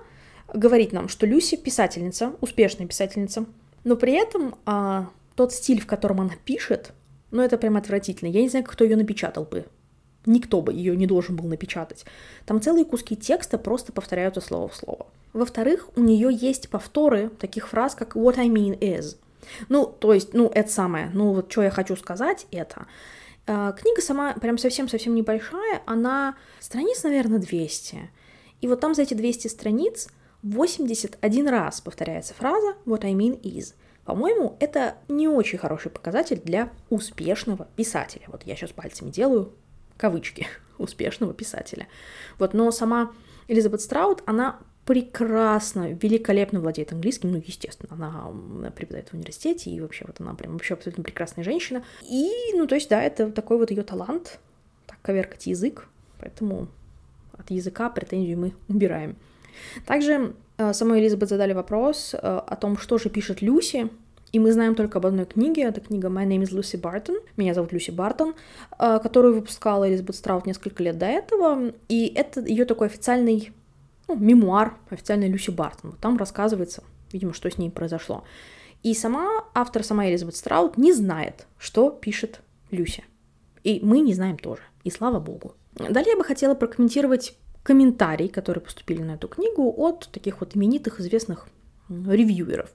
говорит 0.53 0.93
нам, 0.93 1.09
что 1.09 1.25
Люси 1.25 1.57
писательница, 1.57 2.33
успешная 2.39 2.87
писательница, 2.87 3.45
но 3.83 3.95
при 3.95 4.13
этом 4.13 4.55
а, 4.65 5.09
тот 5.35 5.53
стиль, 5.53 5.81
в 5.81 5.85
котором 5.85 6.21
она 6.21 6.33
пишет, 6.45 6.93
ну 7.31 7.41
это 7.41 7.57
прям 7.57 7.77
отвратительно. 7.77 8.29
Я 8.29 8.41
не 8.41 8.49
знаю, 8.49 8.65
кто 8.65 8.83
ее 8.83 8.95
напечатал 8.95 9.45
бы. 9.45 9.65
Никто 10.25 10.61
бы 10.61 10.71
ее 10.71 10.95
не 10.95 11.07
должен 11.07 11.35
был 11.35 11.45
напечатать. 11.45 12.05
Там 12.45 12.61
целые 12.61 12.85
куски 12.85 13.15
текста 13.15 13.57
просто 13.57 13.91
повторяются 13.91 14.39
слово 14.39 14.67
в 14.67 14.75
слово. 14.75 15.07
Во-вторых, 15.33 15.89
у 15.95 16.01
нее 16.01 16.29
есть 16.31 16.69
повторы 16.69 17.29
таких 17.39 17.69
фраз, 17.69 17.95
как 17.95 18.15
what 18.15 18.37
I 18.37 18.47
mean 18.47 18.77
is. 18.79 19.17
Ну, 19.69 19.85
то 19.85 20.13
есть, 20.13 20.33
ну, 20.33 20.51
это 20.53 20.71
самое, 20.71 21.09
ну, 21.13 21.33
вот 21.33 21.51
что 21.51 21.63
я 21.63 21.71
хочу 21.71 21.95
сказать, 21.95 22.45
это. 22.51 22.85
А, 23.47 23.71
книга 23.71 24.01
сама 24.01 24.33
прям 24.33 24.57
совсем-совсем 24.57 25.15
небольшая, 25.15 25.81
она 25.85 26.35
страниц, 26.59 27.03
наверное, 27.03 27.39
200. 27.39 28.09
И 28.61 28.67
вот 28.67 28.79
там 28.79 28.93
за 28.93 29.01
эти 29.01 29.15
200 29.15 29.47
страниц 29.47 30.09
81 30.43 31.47
раз 31.47 31.81
повторяется 31.81 32.33
фраза 32.33 32.75
«what 32.85 33.03
I 33.03 33.13
mean 33.13 33.41
is». 33.41 33.73
По-моему, 34.05 34.57
это 34.59 34.95
не 35.07 35.27
очень 35.27 35.57
хороший 35.57 35.91
показатель 35.91 36.41
для 36.43 36.69
успешного 36.89 37.67
писателя. 37.75 38.23
Вот 38.27 38.43
я 38.45 38.55
сейчас 38.55 38.71
пальцами 38.71 39.09
делаю 39.09 39.53
кавычки 39.97 40.47
успешного 40.77 41.33
писателя. 41.33 41.87
Вот, 42.39 42.53
но 42.53 42.71
сама 42.71 43.11
Элизабет 43.47 43.81
Страут, 43.81 44.23
она 44.25 44.59
прекрасно, 44.85 45.91
великолепно 45.91 46.59
владеет 46.59 46.91
английским, 46.91 47.31
ну, 47.31 47.43
естественно, 47.45 47.93
она 47.93 48.71
преподает 48.71 49.09
в 49.09 49.13
университете, 49.13 49.69
и 49.69 49.79
вообще 49.79 50.05
вот 50.07 50.19
она 50.19 50.33
прям 50.33 50.53
вообще 50.53 50.73
абсолютно 50.73 51.03
прекрасная 51.03 51.43
женщина. 51.43 51.83
И, 52.01 52.29
ну, 52.53 52.65
то 52.65 52.75
есть, 52.75 52.89
да, 52.89 53.01
это 53.01 53.31
такой 53.31 53.57
вот 53.57 53.69
ее 53.69 53.83
талант, 53.83 54.39
так, 54.87 54.97
коверкать 55.01 55.45
язык, 55.45 55.87
поэтому 56.19 56.67
от 57.37 57.51
языка 57.51 57.89
претензию 57.89 58.39
мы 58.39 58.53
убираем. 58.67 59.15
Также 59.85 60.33
самой 60.73 60.99
Элизабет 60.99 61.29
задали 61.29 61.53
вопрос 61.53 62.13
э, 62.13 62.17
о 62.17 62.55
том, 62.55 62.77
что 62.77 62.97
же 62.97 63.09
пишет 63.09 63.41
Люси, 63.41 63.89
и 64.31 64.39
мы 64.39 64.53
знаем 64.53 64.75
только 64.75 64.99
об 64.99 65.05
одной 65.05 65.25
книге, 65.25 65.63
это 65.63 65.81
книга 65.81 66.07
My 66.07 66.25
Name 66.25 66.43
is 66.43 66.53
Lucy 66.53 66.79
Barton, 66.79 67.17
меня 67.35 67.53
зовут 67.53 67.73
Люси 67.73 67.91
Бартон, 67.91 68.33
э, 68.79 68.99
которую 69.03 69.35
выпускала 69.35 69.89
Элизабет 69.89 70.15
Страут 70.15 70.45
несколько 70.45 70.83
лет 70.83 70.97
до 70.97 71.05
этого, 71.05 71.73
и 71.89 72.13
это 72.15 72.41
ее 72.41 72.65
такой 72.65 72.87
официальный 72.87 73.51
ну, 74.07 74.15
мемуар, 74.15 74.75
официальный 74.89 75.27
Люси 75.27 75.51
Бартон. 75.51 75.93
Там 75.99 76.17
рассказывается, 76.17 76.83
видимо, 77.11 77.33
что 77.33 77.49
с 77.49 77.57
ней 77.57 77.69
произошло. 77.69 78.23
И 78.83 78.93
сама 78.93 79.45
автор, 79.53 79.83
сама 79.83 80.07
Элизабет 80.09 80.35
Страут 80.35 80.77
не 80.77 80.93
знает, 80.93 81.45
что 81.57 81.89
пишет 81.89 82.41
Люси. 82.71 83.03
И 83.63 83.79
мы 83.83 83.99
не 83.99 84.13
знаем 84.13 84.37
тоже. 84.37 84.61
И 84.83 84.89
слава 84.89 85.19
богу. 85.19 85.53
Далее 85.75 86.11
я 86.11 86.17
бы 86.17 86.23
хотела 86.23 86.55
прокомментировать 86.55 87.35
комментарии, 87.63 88.27
которые 88.27 88.61
поступили 88.61 89.01
на 89.01 89.11
эту 89.11 89.27
книгу 89.27 89.73
от 89.77 90.09
таких 90.11 90.39
вот 90.39 90.55
именитых, 90.55 90.99
известных 90.99 91.47
ревьюеров. 91.89 92.69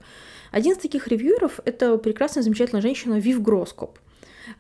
Один 0.53 0.73
из 0.73 0.79
таких 0.79 1.09
ревьюеров— 1.09 1.61
это 1.65 1.99
прекрасная, 1.99 2.43
замечательная 2.43 2.83
женщина 2.83 3.19
Вив 3.19 3.43
Гроскоп. 3.43 3.99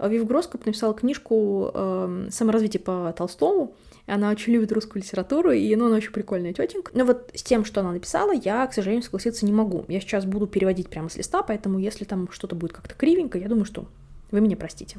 Вив 0.01 0.27
Гроскоп 0.27 0.67
написала 0.67 0.95
книжку 0.95 1.71
э, 1.73 2.29
«Саморазвитие 2.31 2.81
по 2.81 3.15
Толстому», 3.17 3.75
она 4.07 4.31
очень 4.31 4.53
любит 4.53 4.71
русскую 4.73 5.03
литературу, 5.03 5.51
и 5.51 5.75
ну, 5.75 5.87
она 5.87 5.97
очень 5.97 6.13
прикольная 6.13 6.53
тетенька. 6.53 6.93
Но 6.95 7.05
вот 7.05 7.31
с 7.35 7.43
тем, 7.43 7.65
что 7.65 7.81
она 7.81 7.93
написала, 7.93 8.33
я, 8.33 8.65
к 8.67 8.73
сожалению, 8.73 9.03
согласиться 9.03 9.45
не 9.45 9.53
могу. 9.53 9.85
Я 9.89 10.01
сейчас 10.01 10.25
буду 10.25 10.47
переводить 10.47 10.89
прямо 10.89 11.09
с 11.09 11.17
листа, 11.17 11.43
поэтому 11.43 11.79
если 11.79 12.05
там 12.05 12.31
что-то 12.31 12.55
будет 12.55 12.73
как-то 12.73 12.95
кривенько, 12.95 13.37
я 13.39 13.49
думаю, 13.49 13.65
что 13.65 13.87
вы 14.31 14.41
меня 14.41 14.57
простите. 14.57 14.99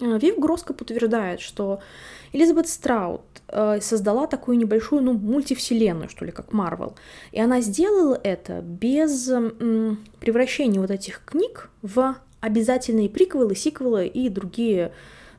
Э, 0.00 0.18
Вив 0.18 0.38
Гроскоп 0.38 0.82
утверждает, 0.82 1.40
что 1.40 1.80
Элизабет 2.32 2.68
Страут 2.68 3.22
э, 3.48 3.80
создала 3.80 4.26
такую 4.26 4.58
небольшую, 4.58 5.02
ну, 5.02 5.12
мультивселенную, 5.12 6.08
что 6.08 6.24
ли, 6.24 6.32
как 6.32 6.52
Марвел. 6.52 6.94
И 7.32 7.40
она 7.40 7.60
сделала 7.60 8.18
это 8.22 8.60
без 8.60 9.30
превращения 10.20 10.80
вот 10.80 10.90
этих 10.90 11.22
книг 11.24 11.70
в 11.82 12.16
обязательные 12.40 13.08
приквелы, 13.08 13.56
сиквелы 13.56 14.06
и 14.06 14.28
другие 14.28 14.92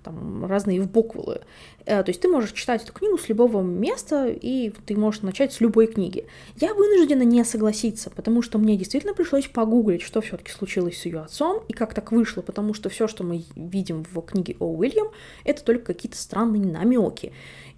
там, 0.04 0.46
разные 0.46 0.82
вбоквелы. 0.82 1.42
Э, 1.90 2.04
то 2.04 2.12
есть 2.12 2.22
ты 2.22 2.28
можешь 2.28 2.52
читать 2.52 2.84
эту 2.84 2.94
книгу 2.94 3.18
с 3.18 3.28
любого 3.30 3.64
места, 3.64 4.28
и 4.28 4.70
ты 4.86 4.96
можешь 4.96 5.24
начать 5.24 5.52
с 5.52 5.60
любой 5.60 5.88
книги. 5.88 6.28
Я 6.58 6.76
вынуждена 6.76 7.24
не 7.24 7.44
согласиться, 7.44 8.12
потому 8.12 8.44
что 8.44 8.60
мне 8.60 8.78
действительно 8.78 9.16
пришлось 9.16 9.48
погуглить, 9.48 10.04
что 10.04 10.22
все-таки 10.22 10.52
случилось 10.52 11.02
с 11.02 11.06
ее 11.06 11.22
отцом, 11.22 11.64
и 11.68 11.74
как 11.74 11.96
так 11.96 12.12
вышло, 12.12 12.44
потому 12.44 12.76
что 12.76 12.90
все, 12.90 13.08
что 13.08 13.24
мы 13.24 13.44
видим 13.56 14.06
в 14.12 14.22
книге 14.22 14.56
О. 14.60 14.68
Уильям, 14.68 15.08
это 15.44 15.64
только 15.64 15.94
какие-то 15.94 16.18
странные 16.18 16.64
намеки. 16.64 17.34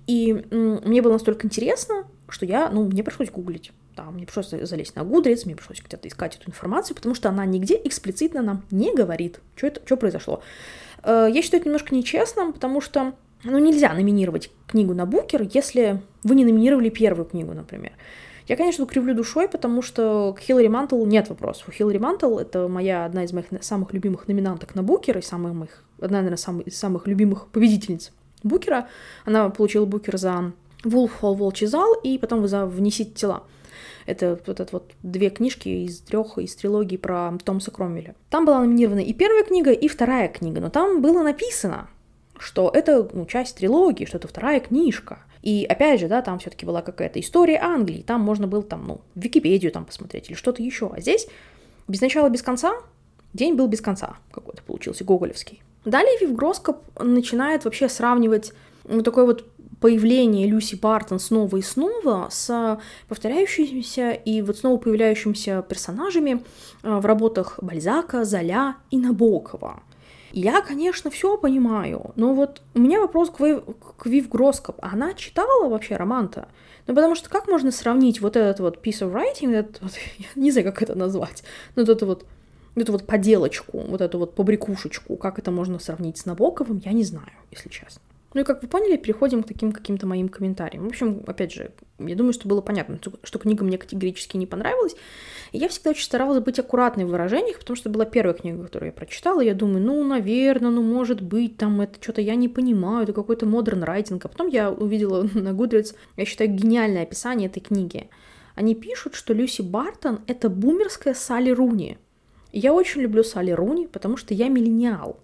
И 0.08 0.34
мне 0.52 1.02
было 1.02 1.14
настолько 1.14 1.48
интересно, 1.48 2.06
что 2.28 2.46
я, 2.46 2.70
ну, 2.70 2.84
мне 2.84 3.04
пришлось 3.04 3.32
гуглить. 3.32 3.72
Да, 3.96 4.04
мне 4.12 4.26
пришлось 4.26 4.50
залезть 4.50 4.96
на 4.96 5.04
Гудрец, 5.06 5.46
мне 5.46 5.56
пришлось 5.56 5.82
где-то 5.82 6.10
искать 6.10 6.36
эту 6.36 6.50
информацию, 6.50 6.96
потому 6.96 7.16
что 7.16 7.30
она 7.30 7.46
нигде 7.46 7.80
эксплицитно 7.82 8.42
нам 8.42 8.66
не 8.72 8.94
говорит, 8.94 9.40
что 9.56 9.68
это, 9.68 9.82
что 9.86 9.96
произошло. 9.96 10.42
Э, 11.04 11.30
я 11.32 11.42
считаю 11.42 11.62
это 11.62 11.70
немножко 11.70 11.94
нечестным, 11.94 12.52
потому 12.54 12.82
что 12.82 13.14
ну, 13.44 13.58
нельзя 13.58 13.94
номинировать 13.94 14.52
книгу 14.68 14.94
на 14.94 15.06
Букер, 15.06 15.48
если 15.52 16.02
вы 16.24 16.36
не 16.36 16.46
номинировали 16.46 16.90
первую 16.90 17.26
книгу, 17.26 17.54
например. 17.54 17.94
Я, 18.48 18.56
конечно, 18.56 18.86
кривлю 18.86 19.14
душой, 19.14 19.48
потому 19.48 19.82
что 19.82 20.34
к 20.38 20.42
Хиллари 20.42 20.68
Мантл 20.68 21.06
нет 21.06 21.30
вопросов. 21.30 21.70
У 21.70 21.72
Хиллари 21.72 22.00
Мантл— 22.00 22.38
это 22.40 22.68
моя 22.68 23.06
одна 23.06 23.24
из 23.24 23.32
моих 23.32 23.46
самых 23.62 23.94
любимых 23.94 24.28
номинанток 24.28 24.76
на 24.76 24.84
Букер 24.84 25.18
и 25.18 25.22
самых 25.22 25.54
моих, 25.54 25.84
одна, 26.00 26.18
наверное, 26.18 26.38
самых, 26.38 26.68
из 26.68 26.78
самых 26.78 27.08
любимых 27.08 27.48
победительниц 27.48 28.12
Букера. 28.44 28.88
Она 29.26 29.50
получила 29.50 29.86
Букер 29.86 30.18
за 30.18 30.52
Wolf 30.84 31.12
Hall 31.22 31.36
Волчий 31.36 31.68
зал 31.68 31.94
и 32.04 32.18
потом 32.18 32.48
за 32.48 32.66
«Внесите 32.66 33.12
тела». 33.12 33.44
Это 34.08 34.40
вот, 34.46 34.60
это 34.60 34.68
вот 34.72 34.92
две 35.04 35.30
книжки 35.30 35.70
из 35.70 36.00
трех 36.00 36.38
из 36.40 36.56
трилогии 36.56 36.98
про 36.98 37.38
Томаса 37.44 37.72
Кромвеля. 37.72 38.16
Там 38.30 38.46
была 38.46 38.60
номинирована 38.60 39.00
и 39.00 39.14
первая 39.14 39.44
книга, 39.44 39.72
и 39.72 39.88
вторая 39.88 40.28
книга, 40.28 40.60
но 40.60 40.70
там 40.70 41.02
было 41.02 41.22
написано, 41.22 41.88
что 42.42 42.72
это 42.74 43.08
ну, 43.14 43.26
часть 43.26 43.58
трилогии, 43.58 44.06
что 44.06 44.18
это 44.18 44.28
вторая 44.28 44.60
книжка. 44.60 45.20
И 45.42 45.66
опять 45.66 46.00
же, 46.00 46.08
да, 46.08 46.22
там 46.22 46.40
все-таки 46.40 46.66
была 46.66 46.82
какая-то 46.82 47.20
история 47.20 47.60
Англии, 47.60 48.04
там 48.06 48.22
можно 48.22 48.48
было 48.48 48.64
там, 48.64 48.86
ну, 48.88 49.02
Википедию 49.16 49.72
там 49.72 49.86
посмотреть 49.86 50.30
или 50.30 50.36
что-то 50.36 50.62
еще. 50.62 50.92
А 50.94 51.02
здесь 51.02 51.28
без 51.88 52.02
начала, 52.02 52.30
без 52.30 52.42
конца, 52.42 52.74
день 53.34 53.56
был 53.56 53.68
без 53.68 53.82
конца 53.82 54.18
какой-то 54.32 54.62
получился, 54.64 55.04
гоголевский. 55.04 55.62
Далее 55.86 56.18
Вив 56.20 56.34
Гроскоп 56.34 56.78
начинает 57.00 57.66
вообще 57.66 57.90
сравнивать 57.90 58.54
ну, 58.84 59.02
такой 59.02 59.26
вот 59.26 59.46
появление 59.80 60.48
Люси 60.48 60.76
Бартон 60.76 61.20
снова 61.20 61.58
и 61.58 61.62
снова 61.62 62.28
с 62.30 62.80
повторяющимися 63.08 64.12
и 64.12 64.42
вот 64.42 64.58
снова 64.58 64.78
появляющимися 64.78 65.64
персонажами 65.68 66.44
э, 66.84 66.96
в 66.96 67.06
работах 67.06 67.60
Бальзака, 67.62 68.24
Золя 68.24 68.76
и 68.92 68.98
Набокова. 68.98 69.82
Я, 70.32 70.62
конечно, 70.62 71.12
все 71.12 71.38
понимаю, 71.38 72.12
но 72.16 72.34
вот 72.34 72.62
у 72.74 72.80
меня 72.80 73.02
вопрос 73.02 73.30
к, 73.30 73.40
Вив, 73.40 73.64
к 73.98 74.06
Вив 74.06 74.30
Гроскоп. 74.30 74.78
Она 74.82 75.14
читала 75.14 75.70
вообще 75.70 75.98
роман-то? 75.98 76.48
Ну, 76.88 76.96
потому 76.96 77.16
что 77.16 77.30
как 77.30 77.48
можно 77.48 77.72
сравнить 77.72 78.22
вот 78.22 78.36
этот 78.36 78.60
вот 78.60 78.86
piece 78.86 79.02
of 79.02 79.14
writing, 79.14 79.54
этот 79.54 79.82
вот, 79.82 79.92
я 80.18 80.26
не 80.36 80.52
знаю, 80.52 80.66
как 80.66 80.82
это 80.82 80.96
назвать, 80.96 81.44
но 81.76 81.84
вот 81.84 81.90
это 81.90 82.06
вот 82.06 82.26
эту 82.76 82.94
вот 82.94 83.06
поделочку, 83.06 83.80
вот 83.80 84.02
эту 84.02 84.18
вот 84.18 84.36
побрякушечку, 84.36 85.18
как 85.18 85.40
это 85.40 85.52
можно 85.52 85.80
сравнить 85.80 86.18
с 86.18 86.26
Набоковым, 86.26 86.82
я 86.86 86.94
не 86.94 87.04
знаю, 87.04 87.32
если 87.52 87.70
честно. 87.70 88.02
Ну 88.34 88.42
и 88.42 88.44
как 88.46 88.62
вы 88.62 88.70
поняли, 88.70 88.96
переходим 88.96 89.44
к 89.44 89.48
таким 89.48 89.74
каким-то 89.74 90.08
моим 90.08 90.30
комментариям. 90.30 90.86
В 90.86 90.88
общем, 90.88 91.24
опять 91.28 91.52
же, 91.52 91.72
я 92.00 92.16
думаю, 92.16 92.32
что 92.32 92.48
было 92.48 92.62
понятно, 92.62 92.98
что 93.24 93.40
книга 93.40 93.66
мне 93.66 93.78
категорически 93.78 94.38
не 94.38 94.48
понравилась. 94.48 94.96
И 95.52 95.58
я 95.58 95.68
всегда 95.68 95.90
очень 95.90 96.06
старалась 96.06 96.42
быть 96.42 96.58
аккуратной 96.58 97.04
в 97.04 97.10
выражениях, 97.10 97.60
потому 97.60 97.76
что 97.76 97.90
была 97.90 98.06
первая 98.06 98.34
книга, 98.34 98.64
которую 98.64 98.88
я 98.88 98.94
прочитала. 98.94 99.42
Я 99.42 99.54
думаю, 99.54 99.82
ну, 99.84 100.02
наверное, 100.06 100.72
ну, 100.72 100.82
может 100.82 101.22
быть, 101.22 101.58
там 101.58 101.82
это 101.82 102.02
что-то 102.02 102.22
я 102.22 102.36
не 102.36 102.48
понимаю, 102.48 103.04
это 103.04 103.12
какой-то 103.12 103.46
модерн 103.46 103.84
райтинг. 103.84 104.24
А 104.24 104.30
потом 104.30 104.48
я 104.48 104.72
увидела 104.72 105.24
на 105.34 105.50
Goodreads, 105.50 105.96
я 106.16 106.26
считаю, 106.26 106.52
гениальное 106.52 107.04
описание 107.04 107.50
этой 107.50 107.60
книги. 107.60 108.10
Они 108.56 108.76
пишут, 108.76 109.16
что 109.16 109.34
Люси 109.34 109.62
Бартон— 109.62 110.22
это 110.28 110.50
бумерская 110.50 111.14
Салли 111.14 111.52
Руни. 111.52 111.98
Я 112.54 112.74
очень 112.74 113.02
люблю 113.02 113.24
Салли 113.24 113.52
Руни, 113.52 113.88
потому 113.88 114.18
что 114.18 114.34
я 114.34 114.48
миллениал. 114.50 115.20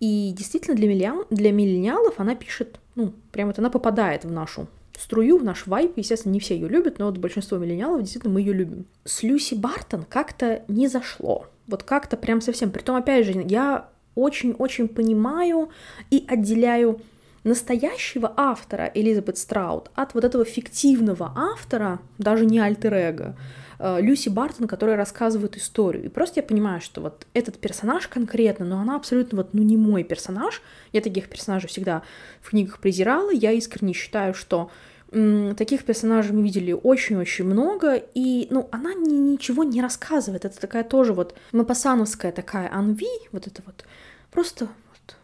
И 0.00 0.32
действительно 0.36 0.76
для, 0.76 0.88
миллиан, 0.88 1.24
для 1.30 1.52
миллениалов 1.52 2.14
она 2.18 2.34
пишет, 2.34 2.78
ну, 2.94 3.12
прям 3.32 3.48
вот 3.48 3.58
она 3.58 3.70
попадает 3.70 4.24
в 4.24 4.30
нашу 4.30 4.68
струю, 4.98 5.38
в 5.38 5.44
наш 5.44 5.66
вайп. 5.66 5.92
Естественно, 5.96 6.32
не 6.32 6.40
все 6.40 6.54
ее 6.54 6.68
любят, 6.68 6.98
но 6.98 7.06
вот 7.06 7.18
большинство 7.18 7.58
миллениалов 7.58 8.02
действительно 8.02 8.34
мы 8.34 8.40
ее 8.40 8.52
любим. 8.52 8.86
С 9.04 9.22
Люси 9.22 9.54
Бартон 9.54 10.04
как-то 10.08 10.62
не 10.68 10.88
зашло. 10.88 11.46
Вот 11.66 11.82
как-то 11.82 12.16
прям 12.16 12.40
совсем. 12.40 12.70
Притом, 12.70 12.96
опять 12.96 13.26
же, 13.26 13.44
я 13.46 13.88
очень-очень 14.14 14.88
понимаю 14.88 15.70
и 16.10 16.24
отделяю 16.28 17.00
настоящего 17.44 18.32
автора 18.36 18.90
Элизабет 18.94 19.38
Страут 19.38 19.90
от 19.94 20.14
вот 20.14 20.24
этого 20.24 20.44
фиктивного 20.44 21.32
автора, 21.36 22.00
даже 22.18 22.46
не 22.46 22.58
альтер-эго, 22.58 23.36
Э, 23.36 23.57
Люси 23.78 24.28
Бартон, 24.28 24.66
которая 24.66 24.96
рассказывает 24.96 25.56
историю. 25.56 26.04
И 26.04 26.08
просто 26.08 26.40
я 26.40 26.42
понимаю, 26.42 26.80
что 26.80 27.00
вот 27.00 27.26
этот 27.34 27.58
персонаж 27.58 28.08
конкретно, 28.08 28.64
но 28.64 28.80
она 28.80 28.96
абсолютно 28.96 29.38
вот, 29.38 29.54
ну, 29.54 29.62
не 29.62 29.76
мой 29.76 30.02
персонаж. 30.02 30.62
Я 30.92 31.00
таких 31.00 31.28
персонажей 31.28 31.68
всегда 31.68 32.02
в 32.40 32.50
книгах 32.50 32.80
презирала. 32.80 33.30
Я 33.30 33.52
искренне 33.52 33.92
считаю, 33.92 34.34
что 34.34 34.70
таких 35.10 35.84
персонажей 35.84 36.34
мы 36.34 36.42
видели 36.42 36.72
очень-очень 36.72 37.46
много, 37.46 37.94
и, 37.94 38.46
ну, 38.50 38.68
она 38.72 38.92
ни, 38.92 39.14
ничего 39.14 39.64
не 39.64 39.80
рассказывает. 39.80 40.44
Это 40.44 40.60
такая 40.60 40.84
тоже 40.84 41.14
вот 41.14 41.34
мапасановская 41.52 42.32
такая 42.32 42.70
анви, 42.70 43.06
вот 43.32 43.46
это 43.46 43.62
вот 43.64 43.84
просто 44.30 44.68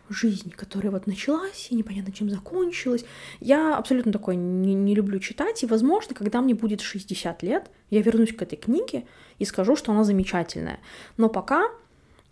жизнь, 0.08 0.50
которая 0.50 0.90
вот 0.90 1.06
началась 1.06 1.68
и 1.70 1.74
непонятно 1.74 2.12
чем 2.12 2.30
закончилась. 2.30 3.04
Я 3.40 3.76
абсолютно 3.76 4.12
такое 4.12 4.36
не, 4.36 4.74
не 4.74 4.94
люблю 4.94 5.18
читать, 5.18 5.62
и, 5.62 5.66
возможно, 5.66 6.14
когда 6.14 6.40
мне 6.40 6.54
будет 6.54 6.80
60 6.80 7.42
лет, 7.42 7.70
я 7.90 8.02
вернусь 8.02 8.32
к 8.34 8.42
этой 8.42 8.56
книге 8.56 9.04
и 9.38 9.44
скажу, 9.44 9.76
что 9.76 9.92
она 9.92 10.04
замечательная. 10.04 10.80
Но 11.16 11.28
пока 11.28 11.70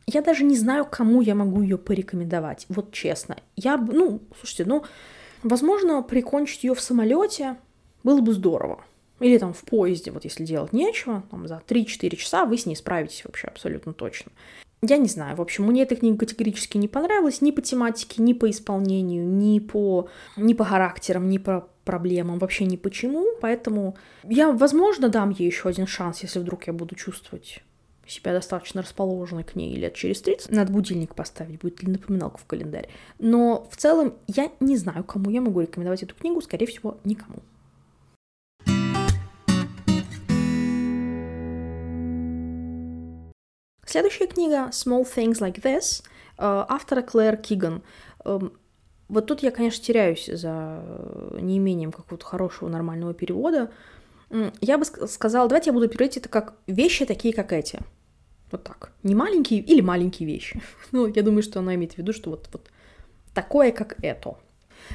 я 0.07 0.23
даже 0.23 0.45
не 0.45 0.57
знаю, 0.57 0.85
кому 0.85 1.21
я 1.21 1.35
могу 1.35 1.63
ее 1.63 1.79
порекомендовать. 1.79 2.67
Вот 2.69 2.93
честно. 2.93 3.37
Я, 3.57 3.77
ну, 3.77 4.21
слушайте, 4.39 4.65
ну, 4.65 4.85
возможно, 5.43 6.03
прикончить 6.03 6.65
ее 6.65 6.75
в 6.75 6.81
самолете 6.81 7.57
было 8.03 8.21
бы 8.21 8.33
здорово. 8.33 8.85
Или 9.21 9.39
там 9.39 9.53
в 9.53 9.61
поезде, 9.61 10.11
вот 10.11 10.25
если 10.25 10.45
делать 10.45 10.73
нечего, 10.73 11.23
там 11.31 11.47
за 11.47 11.63
3-4 11.67 12.17
часа 12.17 12.45
вы 12.45 12.59
с 12.59 12.67
ней 12.67 12.75
справитесь 12.75 13.25
вообще 13.25 13.47
абсолютно 13.47 13.93
точно. 13.93 14.33
Я 14.85 14.97
не 14.97 15.07
знаю, 15.07 15.37
в 15.37 15.41
общем, 15.41 15.65
мне 15.65 15.85
эта 15.85 15.95
книга 15.95 16.19
категорически 16.19 16.77
не 16.77 16.89
понравилась 16.89 17.41
ни 17.41 17.53
по 17.53 17.63
тематике, 17.63 18.21
ни 18.21 18.33
по 18.33 18.51
исполнению, 18.51 19.25
ни 19.25 19.61
по, 19.61 20.09
ни 20.37 20.55
по 20.55 20.65
характерам, 20.65 21.29
ни 21.29 21.39
по 21.39 21.69
проблемам, 21.85 22.41
вообще 22.41 22.65
ни 22.65 22.77
почему, 22.77 23.29
поэтому 23.41 23.97
я, 24.25 24.51
возможно, 24.51 25.09
дам 25.09 25.31
ей 25.31 25.47
еще 25.47 25.69
один 25.69 25.87
шанс, 25.87 26.25
если 26.25 26.41
вдруг 26.41 26.67
я 26.67 26.73
буду 26.73 26.97
чувствовать 26.97 27.63
себя 28.09 28.33
достаточно 28.33 28.83
расположенной 28.83 29.45
к 29.45 29.55
ней 29.55 29.77
лет 29.77 29.95
через 29.95 30.21
30. 30.21 30.51
Надо 30.51 30.73
будильник 30.73 31.15
поставить, 31.15 31.61
будет 31.61 31.81
ли 31.83 31.93
напоминалка 31.93 32.39
в 32.39 32.45
календарь. 32.45 32.89
Но 33.21 33.69
в 33.71 33.77
целом 33.77 34.15
я 34.27 34.51
не 34.59 34.77
знаю, 34.77 35.05
кому 35.05 35.31
я 35.31 35.41
могу 35.41 35.61
рекомендовать 35.61 36.03
эту 36.03 36.17
книгу, 36.17 36.41
скорее 36.41 36.67
всего, 36.67 36.99
никому. 37.05 37.37
Следующая 43.93 44.27
книга 44.27 44.71
Small 44.71 45.05
Things 45.05 45.39
Like 45.41 45.61
This 45.61 46.03
э, 46.03 46.05
автора 46.39 47.03
Клэр 47.03 47.37
Киган. 47.37 47.83
Эм, 48.25 48.55
вот 49.09 49.27
тут 49.27 49.43
я, 49.43 49.51
конечно, 49.51 49.85
теряюсь 49.85 50.31
за 50.33 50.83
неимением 51.39 51.93
какого-то 51.93 52.25
хорошего 52.25 52.71
нормального 52.71 53.13
перевода. 53.13 53.71
Я 54.63 54.79
бы 54.79 54.87
сказала, 54.87 55.47
давайте 55.47 55.69
я 55.69 55.75
буду 55.75 55.91
переводить 55.91 56.17
это 56.17 56.31
как 56.31 56.55
вещи 56.67 57.05
такие, 57.05 57.35
как 57.35 57.53
эти. 57.53 57.81
Вот 58.51 58.65
так. 58.65 58.93
Не 59.03 59.15
маленькие 59.15 59.61
или 59.61 59.83
маленькие 59.83 60.27
вещи. 60.27 60.63
Ну, 60.93 61.07
я 61.07 61.23
думаю, 61.23 61.43
что 61.43 61.59
она 61.59 61.75
имеет 61.75 61.93
в 61.93 61.99
виду, 61.99 62.15
что 62.15 62.31
вот, 62.31 62.49
вот 62.51 62.71
такое, 63.35 63.73
как 63.73 64.03
это. 64.03 64.39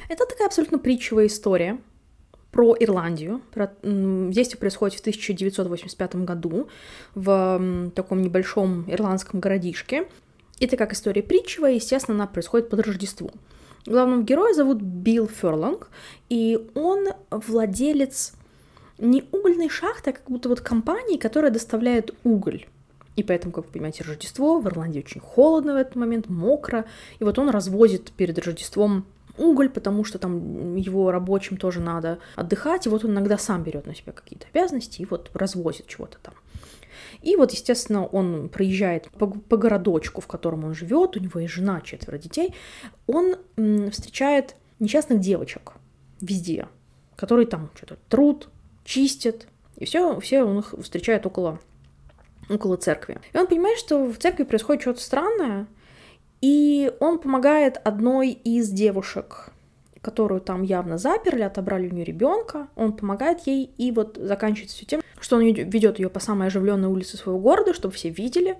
Это 0.08 0.26
такая 0.26 0.48
абсолютно 0.48 0.80
притчевая 0.80 1.28
история 1.28 1.78
про 2.50 2.74
Ирландию. 2.78 3.42
Про... 3.52 3.72
Действие 3.82 4.58
происходит 4.58 4.96
в 4.96 5.00
1985 5.00 6.16
году 6.16 6.68
в 7.14 7.90
таком 7.94 8.22
небольшом 8.22 8.84
ирландском 8.88 9.40
городишке. 9.40 10.08
Это 10.60 10.76
как 10.76 10.92
история 10.92 11.22
притчевая, 11.22 11.74
естественно, 11.74 12.16
она 12.16 12.26
происходит 12.26 12.70
под 12.70 12.80
Рождество. 12.80 13.30
Главного 13.86 14.22
героя 14.22 14.54
зовут 14.54 14.82
Билл 14.82 15.28
Ферланг, 15.28 15.88
и 16.28 16.58
он 16.74 17.08
владелец 17.30 18.32
не 18.98 19.24
угольной 19.30 19.68
шахты, 19.68 20.10
а 20.10 20.12
как 20.12 20.28
будто 20.28 20.48
вот 20.48 20.60
компании, 20.60 21.16
которая 21.16 21.52
доставляет 21.52 22.12
уголь. 22.24 22.66
И 23.14 23.22
поэтому, 23.22 23.52
как 23.52 23.66
вы 23.66 23.72
понимаете, 23.72 24.04
Рождество 24.04 24.60
в 24.60 24.66
Ирландии 24.66 25.00
очень 25.00 25.20
холодно 25.20 25.74
в 25.74 25.76
этот 25.76 25.96
момент, 25.96 26.28
мокро. 26.28 26.84
И 27.18 27.24
вот 27.24 27.38
он 27.38 27.50
развозит 27.50 28.12
перед 28.12 28.38
Рождеством 28.38 29.06
уголь, 29.38 29.70
потому 29.70 30.04
что 30.04 30.18
там 30.18 30.76
его 30.76 31.10
рабочим 31.10 31.56
тоже 31.56 31.80
надо 31.80 32.18
отдыхать, 32.36 32.86
и 32.86 32.88
вот 32.88 33.04
он 33.04 33.12
иногда 33.12 33.38
сам 33.38 33.62
берет 33.62 33.86
на 33.86 33.94
себя 33.94 34.12
какие-то 34.12 34.46
обязанности 34.52 35.02
и 35.02 35.06
вот 35.06 35.30
развозит 35.34 35.86
чего-то 35.86 36.18
там. 36.22 36.34
И 37.22 37.36
вот, 37.36 37.52
естественно, 37.52 38.06
он 38.06 38.48
проезжает 38.48 39.10
по, 39.10 39.26
по 39.26 39.56
городочку, 39.56 40.20
в 40.20 40.26
котором 40.26 40.64
он 40.64 40.74
живет, 40.74 41.16
у 41.16 41.20
него 41.20 41.40
есть 41.40 41.52
жена, 41.52 41.80
четверо 41.80 42.18
детей, 42.18 42.54
он 43.06 43.36
м, 43.56 43.90
встречает 43.90 44.56
несчастных 44.78 45.20
девочек 45.20 45.72
везде, 46.20 46.68
которые 47.16 47.46
там 47.46 47.70
что-то 47.74 47.96
труд, 48.08 48.48
чистят, 48.84 49.48
и 49.76 49.84
все, 49.84 50.18
все 50.20 50.42
он 50.42 50.60
их 50.60 50.74
встречает 50.80 51.26
около, 51.26 51.60
около 52.48 52.76
церкви. 52.76 53.20
И 53.32 53.38
он 53.38 53.46
понимает, 53.46 53.78
что 53.78 54.04
в 54.06 54.18
церкви 54.18 54.44
происходит 54.44 54.82
что-то 54.82 55.00
странное, 55.00 55.66
и 56.40 56.92
он 57.00 57.18
помогает 57.18 57.80
одной 57.82 58.30
из 58.30 58.70
девушек, 58.70 59.50
которую 60.00 60.40
там 60.40 60.62
явно 60.62 60.98
заперли, 60.98 61.42
отобрали 61.42 61.88
у 61.88 61.92
нее 61.92 62.04
ребенка. 62.04 62.68
Он 62.76 62.92
помогает 62.92 63.46
ей, 63.46 63.70
и 63.76 63.90
вот 63.90 64.16
заканчивается 64.20 64.76
все 64.76 64.86
тем, 64.86 65.00
что 65.20 65.36
он 65.36 65.42
ведет 65.42 65.98
ее 65.98 66.08
по 66.08 66.20
самой 66.20 66.48
оживленной 66.48 66.88
улице 66.88 67.16
своего 67.16 67.40
города, 67.40 67.74
чтобы 67.74 67.94
все 67.94 68.08
видели. 68.08 68.56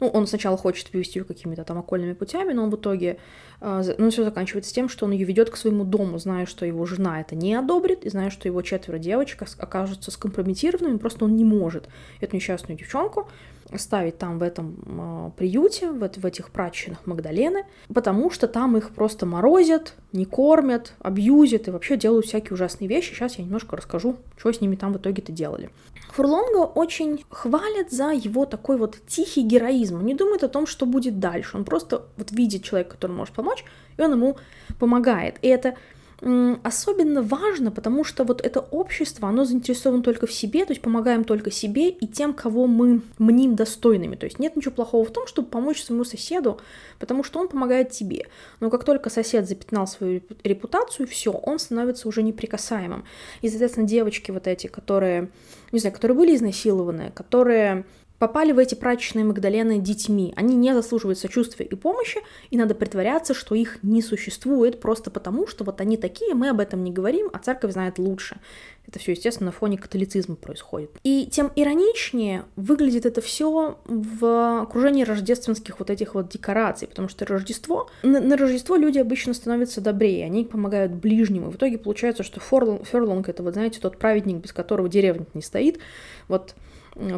Ну, 0.00 0.06
он 0.06 0.28
сначала 0.28 0.56
хочет 0.56 0.90
повести 0.90 1.18
ее 1.18 1.24
какими-то 1.24 1.64
там 1.64 1.78
окольными 1.78 2.12
путями, 2.12 2.52
но 2.52 2.62
он 2.62 2.70
в 2.70 2.76
итоге, 2.76 3.18
э, 3.60 3.94
ну, 3.98 4.10
все 4.10 4.22
заканчивается 4.22 4.72
тем, 4.72 4.88
что 4.88 5.06
он 5.06 5.10
ее 5.10 5.24
ведет 5.24 5.50
к 5.50 5.56
своему 5.56 5.82
дому, 5.82 6.18
зная, 6.18 6.46
что 6.46 6.64
его 6.64 6.86
жена 6.86 7.20
это 7.20 7.34
не 7.34 7.54
одобрит, 7.54 8.04
и 8.04 8.08
зная, 8.08 8.30
что 8.30 8.46
его 8.46 8.62
четверо 8.62 8.98
девочек 8.98 9.42
окажутся 9.58 10.12
скомпрометированными, 10.12 10.98
просто 10.98 11.24
он 11.24 11.34
не 11.34 11.44
может 11.44 11.88
эту 12.20 12.36
несчастную 12.36 12.78
девчонку 12.78 13.28
оставить 13.70 14.18
там 14.18 14.38
в 14.38 14.42
этом 14.42 14.76
э, 14.86 15.30
приюте, 15.36 15.90
в, 15.90 15.98
в 15.98 16.26
этих 16.26 16.50
прачечных 16.50 17.06
Магдалены, 17.06 17.64
потому 17.92 18.30
что 18.30 18.48
там 18.48 18.76
их 18.76 18.90
просто 18.90 19.26
морозят, 19.26 19.94
не 20.12 20.24
кормят, 20.24 20.94
абьюзят 21.00 21.68
и 21.68 21.70
вообще 21.70 21.96
делают 21.96 22.26
всякие 22.26 22.54
ужасные 22.54 22.88
вещи. 22.88 23.14
Сейчас 23.14 23.36
я 23.36 23.44
немножко 23.44 23.76
расскажу, 23.76 24.16
что 24.36 24.52
с 24.52 24.60
ними 24.60 24.76
там 24.76 24.92
в 24.92 24.96
итоге-то 24.96 25.32
делали. 25.32 25.70
Фурлонга 26.12 26.64
очень 26.64 27.24
хвалят 27.30 27.90
за 27.90 28.10
его 28.10 28.46
такой 28.46 28.78
вот 28.78 28.98
тихий 29.06 29.42
героизм. 29.42 29.96
Он 29.96 30.06
не 30.06 30.14
думает 30.14 30.42
о 30.42 30.48
том, 30.48 30.66
что 30.66 30.86
будет 30.86 31.20
дальше. 31.20 31.56
Он 31.56 31.64
просто 31.64 32.02
вот 32.16 32.32
видит 32.32 32.64
человека, 32.64 32.92
который 32.92 33.12
может 33.12 33.34
помочь, 33.34 33.64
и 33.96 34.02
он 34.02 34.12
ему 34.12 34.36
помогает. 34.78 35.36
И 35.42 35.48
это 35.48 35.76
особенно 36.20 37.22
важно, 37.22 37.70
потому 37.70 38.02
что 38.02 38.24
вот 38.24 38.44
это 38.44 38.60
общество, 38.60 39.28
оно 39.28 39.44
заинтересовано 39.44 40.02
только 40.02 40.26
в 40.26 40.32
себе, 40.32 40.64
то 40.64 40.72
есть 40.72 40.82
помогаем 40.82 41.22
только 41.22 41.50
себе 41.50 41.90
и 41.90 42.06
тем, 42.08 42.34
кого 42.34 42.66
мы 42.66 43.02
мним 43.18 43.54
достойными. 43.54 44.16
То 44.16 44.26
есть 44.26 44.38
нет 44.38 44.56
ничего 44.56 44.74
плохого 44.74 45.04
в 45.04 45.12
том, 45.12 45.28
чтобы 45.28 45.48
помочь 45.48 45.82
своему 45.82 46.04
соседу, 46.04 46.60
потому 46.98 47.22
что 47.22 47.38
он 47.38 47.48
помогает 47.48 47.90
тебе. 47.90 48.26
Но 48.58 48.68
как 48.68 48.84
только 48.84 49.10
сосед 49.10 49.48
запятнал 49.48 49.86
свою 49.86 50.20
репутацию, 50.42 51.06
все, 51.06 51.30
он 51.30 51.58
становится 51.60 52.08
уже 52.08 52.22
неприкасаемым. 52.22 53.04
И, 53.42 53.48
соответственно, 53.48 53.86
девочки 53.86 54.32
вот 54.32 54.48
эти, 54.48 54.66
которые, 54.66 55.28
не 55.70 55.78
знаю, 55.78 55.94
которые 55.94 56.16
были 56.16 56.34
изнасилованы, 56.34 57.12
которые 57.14 57.84
попали 58.18 58.52
в 58.52 58.58
эти 58.58 58.74
прачечные 58.74 59.24
Магдалены 59.24 59.78
детьми. 59.78 60.32
Они 60.36 60.54
не 60.54 60.74
заслуживают 60.74 61.18
сочувствия 61.18 61.66
и 61.66 61.74
помощи, 61.74 62.20
и 62.50 62.56
надо 62.56 62.74
притворяться, 62.74 63.34
что 63.34 63.54
их 63.54 63.78
не 63.82 64.02
существует 64.02 64.80
просто 64.80 65.10
потому, 65.10 65.46
что 65.46 65.64
вот 65.64 65.80
они 65.80 65.96
такие, 65.96 66.34
мы 66.34 66.48
об 66.48 66.60
этом 66.60 66.82
не 66.84 66.92
говорим, 66.92 67.30
а 67.32 67.38
церковь 67.38 67.72
знает 67.72 67.98
лучше. 67.98 68.38
Это 68.86 68.98
все, 68.98 69.12
естественно, 69.12 69.46
на 69.46 69.52
фоне 69.52 69.76
католицизма 69.76 70.34
происходит. 70.34 70.90
И 71.04 71.28
тем 71.30 71.52
ироничнее 71.54 72.44
выглядит 72.56 73.04
это 73.04 73.20
все 73.20 73.78
в 73.84 74.62
окружении 74.62 75.04
рождественских 75.04 75.78
вот 75.78 75.90
этих 75.90 76.14
вот 76.14 76.30
декораций, 76.30 76.88
потому 76.88 77.08
что 77.08 77.26
Рождество, 77.26 77.90
на, 78.02 78.18
на 78.18 78.38
Рождество 78.38 78.76
люди 78.76 78.98
обычно 78.98 79.34
становятся 79.34 79.82
добрее, 79.82 80.24
они 80.24 80.44
помогают 80.44 80.92
ближним, 80.92 81.48
и 81.48 81.52
в 81.52 81.56
итоге 81.56 81.76
получается, 81.76 82.22
что 82.22 82.40
Ферлонг, 82.40 83.28
это 83.28 83.42
вот, 83.42 83.52
знаете, 83.52 83.78
тот 83.78 83.98
праведник, 83.98 84.36
без 84.36 84.54
которого 84.54 84.88
деревня 84.88 85.26
не 85.34 85.42
стоит, 85.42 85.78
вот 86.26 86.54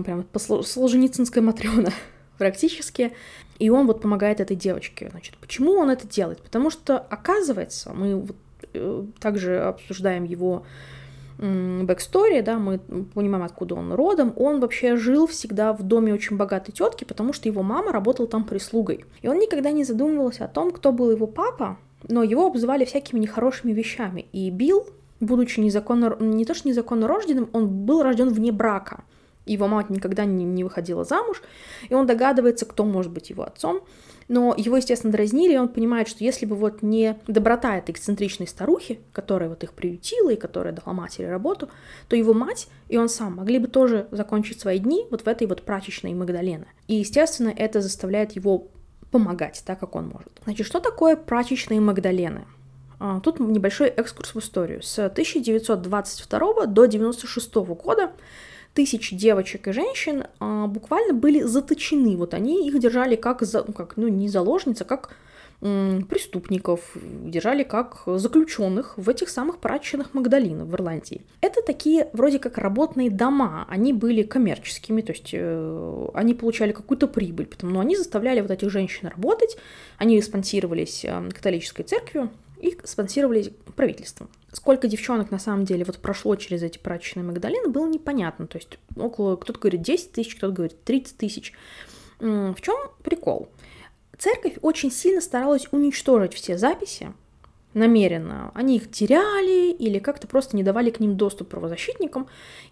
прям 0.05 0.25
по 0.25 0.39
Солженицынской 0.39 1.43
Матрёна 1.43 1.93
практически. 2.39 3.13
И 3.59 3.69
он 3.69 3.87
вот 3.87 4.01
помогает 4.01 4.41
этой 4.41 4.57
девочке. 4.57 5.09
Значит, 5.11 5.37
почему 5.39 5.73
он 5.73 5.91
это 5.91 6.09
делает? 6.09 6.41
Потому 6.41 6.71
что, 6.71 6.99
оказывается, 6.99 7.93
мы 7.93 8.17
вот, 8.17 8.37
э, 8.73 9.05
также 9.21 9.59
обсуждаем 9.59 10.25
его 10.25 10.65
backstory, 11.41 12.43
да, 12.43 12.59
мы 12.59 12.79
понимаем, 13.15 13.45
откуда 13.45 13.75
он 13.75 13.93
родом, 13.95 14.35
он 14.37 14.61
вообще 14.61 14.97
жил 14.97 15.27
всегда 15.27 15.73
в 15.73 15.83
доме 15.83 16.13
очень 16.13 16.37
богатой 16.37 16.73
тетки, 16.73 17.05
потому 17.05 17.33
что 17.33 17.49
его 17.49 17.63
мама 17.63 17.93
работала 17.93 18.29
там 18.29 18.45
прислугой. 18.45 19.07
И 19.23 19.29
он 19.29 19.39
никогда 19.39 19.71
не 19.71 19.85
задумывался 19.85 20.45
о 20.45 20.49
том, 20.49 20.71
кто 20.71 20.93
был 20.93 21.11
его 21.11 21.27
папа, 21.27 21.79
но 22.09 22.23
его 22.23 22.47
обзывали 22.47 22.85
всякими 22.85 23.21
нехорошими 23.21 23.73
вещами. 23.73 24.27
И 24.33 24.51
Билл, 24.51 24.87
будучи 25.21 25.61
незаконно, 25.61 26.15
не 26.21 26.45
то 26.45 26.53
что 26.53 26.69
незаконно 26.69 27.09
рожденным, 27.09 27.49
он 27.55 27.69
был 27.69 28.03
рожден 28.03 28.29
вне 28.29 28.53
брака 28.53 29.05
его 29.53 29.67
мать 29.67 29.91
никогда 29.91 30.25
не, 30.25 30.45
не 30.45 30.65
выходила 30.65 31.05
замуж, 31.05 31.43
и 31.89 31.95
он 31.95 32.07
догадывается, 32.07 32.67
кто 32.67 32.85
может 32.85 33.13
быть 33.13 33.31
его 33.31 33.43
отцом, 33.43 33.83
но 34.29 34.55
его, 34.57 34.77
естественно, 34.77 35.13
дразнили, 35.13 35.55
и 35.55 35.59
он 35.59 35.69
понимает, 35.69 36.07
что 36.07 36.23
если 36.23 36.47
бы 36.47 36.55
вот 36.55 36.83
не 36.83 37.19
доброта 37.27 37.77
этой 37.77 37.91
эксцентричной 37.91 38.47
старухи, 38.47 39.01
которая 39.13 39.49
вот 39.49 39.65
их 39.65 39.73
приютила 39.73 40.31
и 40.31 40.37
которая 40.37 40.73
дала 40.73 40.95
матери 40.95 41.27
работу, 41.27 41.69
то 42.09 42.15
его 42.15 42.33
мать 42.33 42.69
и 42.89 42.97
он 42.97 43.09
сам 43.09 43.37
могли 43.37 43.59
бы 43.59 43.67
тоже 43.67 44.07
закончить 44.13 44.61
свои 44.61 44.79
дни 44.79 45.07
вот 45.11 45.23
в 45.23 45.27
этой 45.27 45.49
вот 45.49 45.63
прачечной 45.63 46.15
Магдалены. 46.15 46.67
И, 46.87 46.95
естественно, 46.95 47.53
это 47.55 47.81
заставляет 47.81 48.33
его 48.33 48.69
помогать 49.11 49.63
так, 49.67 49.81
как 49.81 49.97
он 49.97 50.09
может. 50.09 50.31
Значит, 50.45 50.67
что 50.67 50.79
такое 50.79 51.17
прачечные 51.17 51.81
Магдалены? 51.81 52.45
А, 53.01 53.19
тут 53.21 53.41
небольшой 53.41 53.89
экскурс 53.89 54.35
в 54.35 54.39
историю. 54.39 54.83
С 54.83 54.99
1922 54.99 56.39
до 56.39 56.83
1996 56.83 57.55
года 57.83 58.13
тысяч 58.75 59.11
девочек 59.11 59.69
и 59.69 59.73
женщин 59.73 60.25
а, 60.39 60.67
буквально 60.67 61.13
были 61.13 61.43
заточены. 61.43 62.17
Вот 62.17 62.35
они 62.35 62.69
их 62.69 62.79
держали 62.79 63.17
как, 63.17 63.43
за, 63.43 63.65
ну, 63.67 63.73
как 63.73 63.97
ну, 63.97 64.09
не 64.09 64.29
заложницы, 64.29 64.83
а 64.83 64.85
как 64.85 65.15
преступников, 65.61 66.97
держали 67.25 67.65
как 67.65 68.05
заключенных 68.07 68.97
в 68.97 69.11
этих 69.11 69.29
самых 69.29 69.59
прачечных 69.59 70.15
Магдалинах 70.15 70.67
в 70.67 70.75
Ирландии. 70.75 71.21
Это 71.43 71.61
такие 71.61 72.09
вроде 72.15 72.39
как 72.39 72.57
работные 72.57 73.11
дома, 73.11 73.67
они 73.69 73.93
были 73.93 74.23
коммерческими, 74.23 75.03
то 75.03 75.13
есть 75.13 75.31
э, 75.35 76.09
они 76.15 76.33
получали 76.33 76.73
какую-то 76.73 77.07
прибыль, 77.09 77.47
потому 77.47 77.75
но 77.75 77.81
они 77.81 77.95
заставляли 77.95 78.41
вот 78.41 78.51
этих 78.51 78.71
женщин 78.71 79.09
работать, 79.09 79.59
они 79.99 80.21
спонсировались 80.23 81.05
э, 81.05 81.29
католической 81.29 81.83
церковью, 81.83 82.31
и 82.61 82.79
спонсировали 82.85 83.55
правительством. 83.77 84.29
Сколько 84.53 84.89
девчонок 84.89 85.31
на 85.31 85.39
самом 85.39 85.65
деле 85.65 85.85
вот 85.85 85.99
прошло 85.99 86.35
через 86.37 86.63
эти 86.63 86.79
прачечные 86.79 87.25
Магдалины, 87.25 87.69
было 87.69 87.89
непонятно. 87.89 88.47
То 88.47 88.59
есть 88.59 88.79
около, 88.97 89.37
кто-то 89.37 89.59
говорит 89.59 89.83
10 89.83 90.13
тысяч, 90.13 90.35
кто-то 90.37 90.53
говорит 90.53 90.83
30 90.85 91.17
тысяч. 91.17 91.53
В 92.19 92.57
чем 92.61 92.77
прикол? 93.03 93.49
Церковь 94.19 94.59
очень 94.61 94.91
сильно 94.91 95.21
старалась 95.21 95.67
уничтожить 95.71 96.35
все 96.35 96.59
записи, 96.59 97.13
намеренно. 97.73 98.51
Они 98.55 98.77
их 98.77 98.91
теряли 98.91 99.73
или 99.73 99.99
как-то 99.99 100.27
просто 100.27 100.57
не 100.57 100.63
давали 100.63 100.91
к 100.91 101.01
ним 101.01 101.17
доступ 101.17 101.49
правозащитникам. 101.49 102.27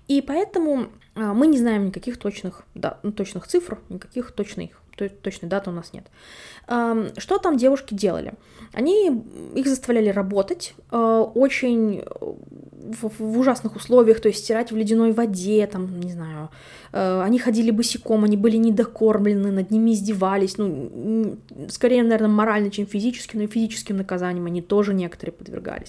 И 0.08 0.20
поэтому 0.20 0.88
а, 1.14 1.32
мы 1.32 1.46
не 1.46 1.58
знаем 1.58 1.86
никаких 1.86 2.18
точных, 2.18 2.64
да, 2.74 2.98
точных 3.16 3.46
цифр, 3.46 3.78
никаких 3.88 4.32
точных 4.32 4.80
точной 4.98 5.48
даты 5.48 5.70
у 5.70 5.72
нас 5.72 5.92
нет. 5.92 6.06
Что 6.66 7.38
там 7.38 7.56
девушки 7.56 7.94
делали? 7.94 8.34
Они 8.72 9.10
их 9.54 9.66
заставляли 9.66 10.10
работать 10.10 10.74
э, 10.90 11.24
очень 11.34 12.02
в, 12.20 13.10
в 13.18 13.38
ужасных 13.38 13.76
условиях, 13.76 14.20
то 14.20 14.28
есть 14.28 14.44
стирать 14.44 14.72
в 14.72 14.76
ледяной 14.76 15.12
воде, 15.12 15.66
там, 15.66 16.00
не 16.00 16.12
знаю, 16.12 16.50
э, 16.92 17.22
они 17.22 17.38
ходили 17.38 17.70
босиком, 17.70 18.24
они 18.24 18.36
были 18.36 18.56
недокормлены, 18.56 19.50
над 19.50 19.70
ними 19.70 19.92
издевались, 19.92 20.58
ну, 20.58 21.38
скорее, 21.68 22.02
наверное, 22.02 22.28
морально, 22.28 22.70
чем 22.70 22.86
физически, 22.86 23.36
но 23.36 23.44
и 23.44 23.46
физическим 23.46 23.96
наказанием 23.96 24.46
они 24.46 24.62
тоже 24.62 24.94
некоторые 24.94 25.32
подвергались. 25.32 25.88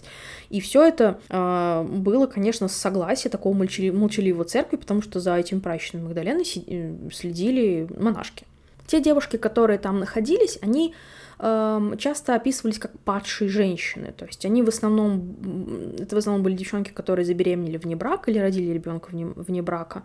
И 0.50 0.60
все 0.62 0.88
это 0.88 1.20
э, 1.30 1.88
было, 1.90 2.28
конечно, 2.28 2.68
с 2.68 2.76
согласия 2.76 3.30
такого 3.30 3.54
молчаливого 3.54 4.46
церкви, 4.46 4.78
потому 4.78 5.02
что 5.02 5.20
за 5.20 5.36
этим 5.36 5.62
прачечным 5.62 6.06
Магдаленой 6.06 6.46
следили 6.46 7.88
монашки. 7.98 8.46
Те 8.90 9.02
девушки, 9.02 9.38
которые 9.38 9.78
там 9.78 10.00
находились, 10.00 10.58
они 10.64 10.96
э, 11.38 11.92
часто 12.00 12.34
описывались 12.34 12.80
как 12.80 12.98
падшие 13.00 13.48
женщины. 13.48 14.12
То 14.12 14.26
есть 14.26 14.46
они 14.46 14.64
в 14.64 14.68
основном, 14.68 15.94
это 16.00 16.16
в 16.16 16.18
основном 16.18 16.42
были 16.42 16.56
девчонки, 16.56 16.90
которые 16.90 17.24
забеременели 17.24 17.78
вне 17.78 17.96
брака 17.96 18.32
или 18.32 18.40
родили 18.40 18.74
ребенка 18.74 19.10
вне, 19.12 19.28
вне 19.28 19.62
брака. 19.62 20.02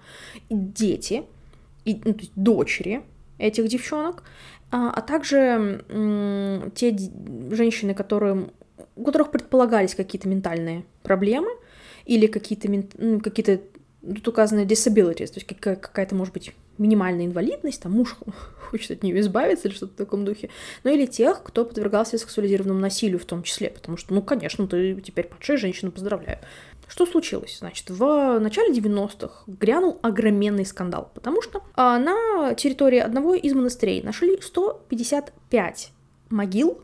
И 0.51 0.55
дети, 0.55 1.23
и, 1.87 1.94
ну, 2.05 2.12
то 2.12 2.20
есть 2.20 2.33
дочери 2.37 3.03
этих 3.38 3.68
девчонок, 3.68 4.23
а, 4.70 4.90
а 4.90 5.01
также 5.01 5.83
э, 5.88 6.70
те 6.75 6.94
женщины, 7.53 7.94
которые, 7.94 8.51
у 8.97 9.03
которых 9.03 9.31
предполагались 9.31 9.94
какие-то 9.94 10.29
ментальные 10.29 10.85
проблемы 11.03 11.49
или 12.05 12.27
какие-то, 12.27 12.68
ну, 12.99 13.18
какие-то 13.20 13.62
тут 14.03 14.29
указаны 14.29 14.66
disabilities, 14.66 15.29
то 15.29 15.40
есть 15.40 15.47
какая-то, 15.47 16.14
может 16.14 16.35
быть, 16.35 16.53
минимальная 16.78 17.26
инвалидность, 17.26 17.82
там 17.82 17.92
муж 17.92 18.16
хочет 18.70 18.90
от 18.90 19.02
нее 19.02 19.20
избавиться 19.20 19.68
или 19.68 19.74
что-то 19.74 19.92
в 19.92 19.96
таком 19.96 20.24
духе, 20.24 20.50
ну 20.82 20.92
или 20.92 21.06
тех, 21.06 21.42
кто 21.42 21.64
подвергался 21.64 22.18
сексуализированному 22.18 22.80
насилию 22.80 23.18
в 23.18 23.24
том 23.24 23.42
числе, 23.42 23.70
потому 23.70 23.96
что, 23.96 24.14
ну, 24.14 24.22
конечно, 24.22 24.66
ты 24.66 25.00
теперь 25.00 25.26
падшая 25.26 25.56
женщина, 25.56 25.90
поздравляю. 25.90 26.38
Что 26.87 27.06
случилось? 27.06 27.58
Значит, 27.58 27.90
в 27.90 28.38
начале 28.38 28.72
90-х 28.74 29.44
грянул 29.46 29.98
огроменный 30.02 30.66
скандал, 30.66 31.10
потому 31.14 31.40
что 31.40 31.62
а, 31.74 31.98
на 31.98 32.54
территории 32.54 32.98
одного 32.98 33.34
из 33.34 33.54
монастырей 33.54 34.02
нашли 34.02 34.38
155 34.40 35.92
могил 36.30 36.82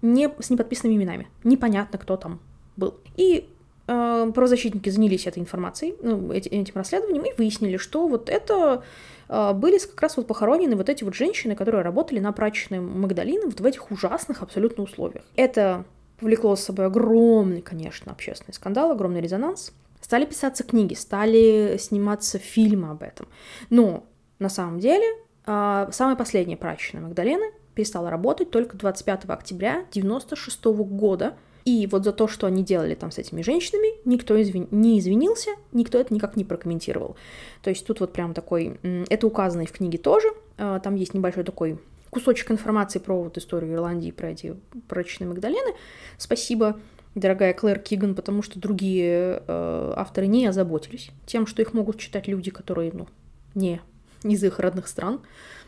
не, 0.00 0.28
с 0.38 0.50
неподписанными 0.50 0.96
именами. 0.96 1.28
Непонятно, 1.44 1.98
кто 1.98 2.16
там 2.16 2.40
был. 2.76 2.94
И 3.16 3.48
э, 3.86 4.32
правозащитники 4.34 4.88
занялись 4.88 5.26
этой 5.26 5.38
информацией, 5.38 5.94
ну, 6.02 6.32
этим 6.32 6.74
расследованием, 6.74 7.24
и 7.24 7.34
выяснили, 7.36 7.76
что 7.76 8.08
вот 8.08 8.28
это 8.28 8.82
были 9.28 9.78
как 9.78 10.00
раз 10.00 10.16
вот 10.16 10.26
похоронены 10.26 10.76
вот 10.76 10.88
эти 10.88 11.04
вот 11.04 11.14
женщины, 11.14 11.54
которые 11.54 11.82
работали 11.82 12.18
на 12.18 12.32
прачечной 12.32 12.80
Магдалины 12.80 13.46
вот 13.46 13.60
в 13.60 13.64
этих 13.64 13.90
ужасных 13.90 14.42
абсолютно 14.42 14.84
условиях. 14.84 15.24
Это 15.36 15.84
повлекло 16.22 16.54
с 16.54 16.62
собой 16.62 16.86
огромный, 16.86 17.62
конечно, 17.62 18.12
общественный 18.12 18.54
скандал, 18.54 18.92
огромный 18.92 19.20
резонанс. 19.20 19.72
Стали 20.00 20.24
писаться 20.24 20.64
книги, 20.64 20.94
стали 20.94 21.76
сниматься 21.78 22.38
фильмы 22.38 22.90
об 22.90 23.02
этом. 23.02 23.26
Но 23.70 24.04
на 24.38 24.48
самом 24.48 24.78
деле 24.78 25.04
э, 25.46 25.88
самая 25.92 26.16
последняя 26.16 26.56
прачечная 26.56 27.02
Магдалины 27.02 27.52
перестала 27.74 28.10
работать 28.10 28.50
только 28.50 28.76
25 28.76 29.24
октября 29.26 29.72
1996 29.90 30.64
года, 30.64 31.34
и 31.64 31.86
вот 31.86 32.04
за 32.04 32.12
то, 32.12 32.26
что 32.28 32.46
они 32.46 32.64
делали 32.64 32.94
там 32.94 33.10
с 33.10 33.18
этими 33.18 33.42
женщинами, 33.42 33.88
никто 34.04 34.40
извин... 34.40 34.68
не 34.70 34.98
извинился, 34.98 35.50
никто 35.72 35.98
это 35.98 36.12
никак 36.12 36.36
не 36.36 36.44
прокомментировал. 36.44 37.16
То 37.62 37.70
есть 37.70 37.86
тут 37.86 38.00
вот 38.00 38.12
прям 38.12 38.34
такой... 38.34 38.78
Это 38.82 39.26
указано 39.26 39.62
и 39.62 39.66
в 39.66 39.72
книге 39.72 39.98
тоже. 39.98 40.28
А, 40.58 40.80
там 40.80 40.96
есть 40.96 41.14
небольшой 41.14 41.44
такой 41.44 41.78
кусочек 42.10 42.50
информации 42.50 42.98
про 42.98 43.22
вот 43.22 43.38
историю 43.38 43.74
Ирландии, 43.74 44.10
про 44.10 44.30
эти 44.30 44.56
прочные 44.88 45.28
Магдалены. 45.28 45.74
Спасибо, 46.18 46.78
дорогая 47.14 47.54
Клэр 47.54 47.78
Киган, 47.78 48.14
потому 48.14 48.42
что 48.42 48.58
другие 48.58 49.42
э, 49.46 49.92
авторы 49.96 50.26
не 50.26 50.46
озаботились 50.46 51.10
тем, 51.26 51.46
что 51.46 51.62
их 51.62 51.72
могут 51.72 51.98
читать 51.98 52.28
люди, 52.28 52.50
которые, 52.50 52.92
ну, 52.92 53.06
не 53.54 53.80
из 54.24 54.44
их 54.44 54.58
родных 54.58 54.88
стран 54.88 55.20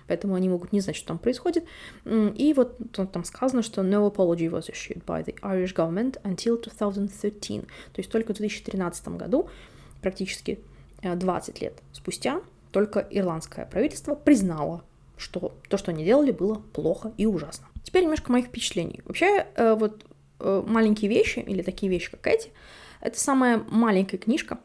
поэтому 0.06 0.34
они 0.34 0.48
могут 0.48 0.72
не 0.72 0.80
знать, 0.80 0.96
что 0.96 1.08
там 1.08 1.18
происходит. 1.18 1.64
И 2.04 2.54
вот 2.56 2.78
там 2.92 3.24
сказано, 3.24 3.62
что 3.62 3.82
no 3.82 4.10
apology 4.12 4.50
was 4.50 4.70
issued 4.70 5.04
by 5.04 5.24
the 5.24 5.34
Irish 5.42 5.74
government 5.74 6.20
until 6.22 6.60
2013, 6.60 7.62
то 7.62 7.66
есть 7.96 8.10
только 8.10 8.34
в 8.34 8.36
2013 8.36 9.08
году, 9.08 9.48
практически 10.00 10.60
20 11.02 11.56
э, 11.56 11.64
лет 11.64 11.82
спустя, 11.92 12.40
только 12.70 13.06
ирландское 13.10 13.66
правительство 13.66 14.14
признало, 14.14 14.82
что 15.16 15.54
то, 15.68 15.76
что 15.76 15.92
они 15.92 16.04
делали, 16.04 16.32
было 16.32 16.54
плохо 16.72 17.12
и 17.16 17.26
ужасно. 17.26 17.66
Теперь 17.82 18.02
немножко 18.02 18.32
моих 18.32 18.46
впечатлений. 18.46 19.00
Вообще, 19.04 19.46
э, 19.54 19.74
вот 19.74 20.04
э, 20.40 20.62
маленькие 20.66 21.08
вещи, 21.08 21.38
или 21.38 21.62
такие 21.62 21.90
вещи, 21.90 22.10
как 22.10 22.26
эти, 22.26 22.50
это 23.00 23.18
самая 23.18 23.62
маленькая 23.70 24.18
книжка, 24.18 24.58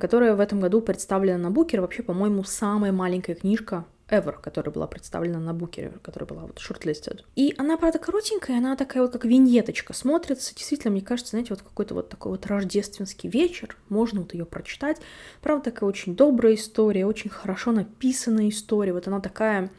которая 0.00 0.36
в 0.36 0.40
этом 0.40 0.60
году 0.60 0.80
представлена 0.80 1.38
на 1.38 1.50
Букере. 1.50 1.80
Вообще, 1.80 2.02
по-моему, 2.02 2.44
самая 2.44 2.92
маленькая 2.92 3.34
книжка 3.34 3.84
ever, 4.12 4.40
которая 4.40 4.72
была 4.72 4.86
представлена 4.86 5.40
на 5.40 5.54
Букере, 5.54 5.92
которая 6.02 6.28
была 6.28 6.42
вот 6.42 6.58
shortlisted. 6.58 7.22
И 7.34 7.54
она, 7.56 7.76
правда, 7.76 7.98
коротенькая, 7.98 8.58
она 8.58 8.76
такая 8.76 9.02
вот 9.02 9.12
как 9.12 9.24
виньеточка 9.24 9.94
смотрится. 9.94 10.54
Действительно, 10.54 10.92
мне 10.92 11.00
кажется, 11.00 11.30
знаете, 11.30 11.48
вот 11.50 11.62
какой-то 11.62 11.94
вот 11.94 12.10
такой 12.10 12.32
вот 12.32 12.46
рождественский 12.46 13.28
вечер, 13.28 13.76
можно 13.88 14.20
вот 14.20 14.34
ее 14.34 14.44
прочитать. 14.44 15.00
Правда, 15.40 15.70
такая 15.70 15.88
очень 15.88 16.14
добрая 16.14 16.54
история, 16.54 17.06
очень 17.06 17.30
хорошо 17.30 17.72
написанная 17.72 18.50
история. 18.50 18.92
Вот 18.92 19.08
она 19.08 19.20
такая 19.20 19.70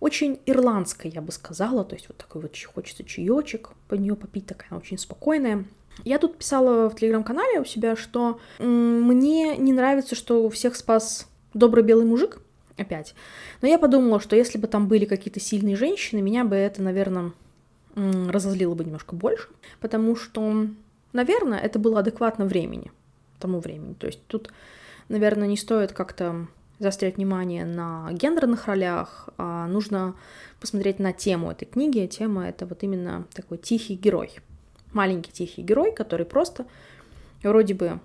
очень 0.00 0.40
ирландская, 0.46 1.12
я 1.12 1.20
бы 1.20 1.30
сказала, 1.30 1.84
то 1.84 1.94
есть 1.94 2.08
вот 2.08 2.16
такой 2.16 2.40
вот 2.40 2.56
хочется 2.74 3.04
чаечек 3.04 3.70
по 3.86 3.94
нее 3.94 4.16
попить, 4.16 4.46
такая 4.46 4.78
очень 4.78 4.96
спокойная. 4.96 5.66
Я 6.04 6.18
тут 6.18 6.38
писала 6.38 6.88
в 6.88 6.96
телеграм-канале 6.96 7.60
у 7.60 7.66
себя, 7.66 7.94
что 7.96 8.40
мне 8.58 9.58
не 9.58 9.74
нравится, 9.74 10.14
что 10.14 10.42
у 10.42 10.48
всех 10.48 10.76
спас 10.76 11.28
добрый 11.52 11.84
белый 11.84 12.06
мужик, 12.06 12.40
опять. 12.80 13.14
Но 13.62 13.68
я 13.68 13.78
подумала, 13.78 14.20
что 14.20 14.36
если 14.36 14.58
бы 14.58 14.66
там 14.66 14.88
были 14.88 15.04
какие-то 15.04 15.40
сильные 15.40 15.76
женщины, 15.76 16.20
меня 16.22 16.44
бы 16.44 16.56
это, 16.56 16.82
наверное, 16.82 17.32
разозлило 17.94 18.74
бы 18.74 18.84
немножко 18.84 19.14
больше, 19.14 19.48
потому 19.80 20.16
что, 20.16 20.66
наверное, 21.12 21.58
это 21.58 21.78
было 21.78 22.00
адекватно 22.00 22.46
времени, 22.46 22.90
тому 23.38 23.60
времени. 23.60 23.94
То 23.94 24.06
есть 24.06 24.24
тут, 24.26 24.52
наверное, 25.08 25.48
не 25.48 25.56
стоит 25.56 25.92
как-то 25.92 26.46
заострять 26.78 27.16
внимание 27.16 27.64
на 27.64 28.08
гендерных 28.12 28.66
ролях, 28.66 29.28
а 29.36 29.66
нужно 29.66 30.14
посмотреть 30.60 30.98
на 30.98 31.12
тему 31.12 31.50
этой 31.50 31.66
книги. 31.66 32.06
Тема— 32.06 32.46
это 32.48 32.64
вот 32.64 32.82
именно 32.82 33.26
такой 33.34 33.58
тихий 33.58 33.96
герой. 33.96 34.38
Маленький 34.92 35.30
тихий 35.30 35.62
герой, 35.62 35.92
который 35.92 36.26
просто 36.26 36.66
вроде 37.42 37.74
бы 37.74 38.00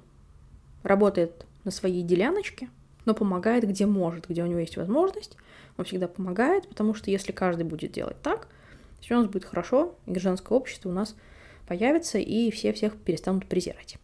работает 0.84 1.46
на 1.64 1.72
своей 1.72 2.04
деляночке, 2.04 2.70
но 3.06 3.14
помогает 3.14 3.68
где 3.68 3.86
может, 3.86 4.28
где 4.28 4.44
у 4.44 4.48
него 4.48 4.60
есть 4.60 4.78
возможность. 4.78 5.38
Он 5.78 5.86
всегда 5.86 6.08
помогает, 6.08 6.68
потому 6.68 6.94
что 6.94 7.12
если 7.12 7.32
каждый 7.32 7.64
будет 7.64 7.92
делать 7.92 8.22
так, 8.22 8.48
все 9.00 9.16
у 9.16 9.20
нас 9.20 9.28
будет 9.28 9.46
хорошо, 9.46 9.96
и 10.06 10.12
гражданское 10.12 10.58
общество 10.58 10.90
у 10.90 10.94
нас 10.94 11.16
появится, 11.68 12.18
и 12.18 12.52
все 12.52 12.74
всех 12.74 12.96
перестанут 12.98 13.48
презирать. 13.48 13.98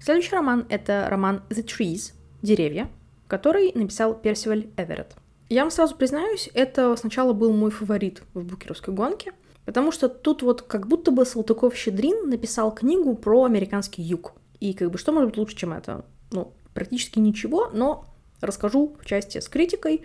Следующий 0.00 0.34
роман— 0.34 0.66
это 0.68 1.06
роман 1.08 1.42
«The 1.50 1.64
Trees»— 1.64 2.14
«Деревья», 2.42 2.88
который 3.28 3.70
написал 3.74 4.14
Персиваль 4.14 4.66
Эверетт. 4.76 5.14
Я 5.50 5.62
вам 5.62 5.70
сразу 5.70 5.96
признаюсь, 5.96 6.48
это 6.54 6.96
сначала 6.96 7.32
был 7.32 7.52
мой 7.52 7.70
фаворит 7.70 8.22
в 8.34 8.44
букеровской 8.44 8.94
гонке, 8.94 9.32
потому 9.70 9.92
что 9.92 10.08
тут 10.08 10.42
вот 10.42 10.62
как 10.62 10.88
будто 10.88 11.12
бы 11.12 11.24
Салтыков-Щедрин 11.24 12.28
написал 12.28 12.74
книгу 12.74 13.14
про 13.14 13.44
американский 13.44 14.02
юг. 14.02 14.32
И 14.58 14.74
как 14.74 14.90
бы 14.90 14.98
что 14.98 15.12
может 15.12 15.30
быть 15.30 15.38
лучше, 15.38 15.54
чем 15.54 15.72
это? 15.72 16.04
Ну, 16.32 16.52
практически 16.74 17.20
ничего, 17.20 17.70
но 17.72 18.04
расскажу 18.40 18.96
в 19.00 19.06
части 19.06 19.38
с 19.38 19.48
критикой, 19.48 20.04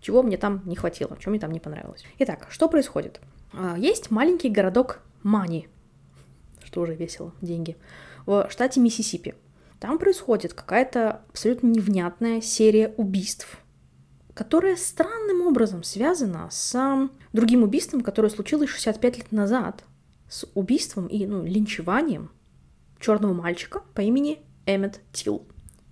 чего 0.00 0.24
мне 0.24 0.36
там 0.36 0.62
не 0.64 0.74
хватило, 0.74 1.16
чего 1.20 1.30
мне 1.30 1.38
там 1.38 1.52
не 1.52 1.60
понравилось. 1.60 2.04
Итак, 2.18 2.48
что 2.50 2.68
происходит? 2.68 3.20
А, 3.52 3.78
есть 3.78 4.10
маленький 4.10 4.48
городок 4.48 5.00
Мани, 5.22 5.68
что 6.64 6.80
уже 6.80 6.96
весело, 6.96 7.32
деньги 7.40 7.76
в 8.26 8.48
штате 8.50 8.80
Миссисипи. 8.80 9.36
Там 9.78 10.00
происходит 10.00 10.54
какая-то 10.54 11.20
абсолютно 11.28 11.68
невнятная 11.68 12.40
серия 12.40 12.92
убийств, 12.96 13.60
которая 14.34 14.76
странным 14.76 15.42
образом 15.46 15.82
связана 15.82 16.48
с 16.50 17.08
другим 17.32 17.62
убийством, 17.62 18.02
которое 18.02 18.28
случилось 18.28 18.68
65 18.68 19.18
лет 19.18 19.32
назад, 19.32 19.84
с 20.28 20.46
убийством 20.54 21.06
и 21.06 21.26
ну, 21.26 21.44
линчеванием 21.44 22.30
черного 22.98 23.32
мальчика 23.32 23.82
по 23.94 24.00
имени 24.00 24.40
Эммет 24.66 25.00
Тилл. 25.12 25.46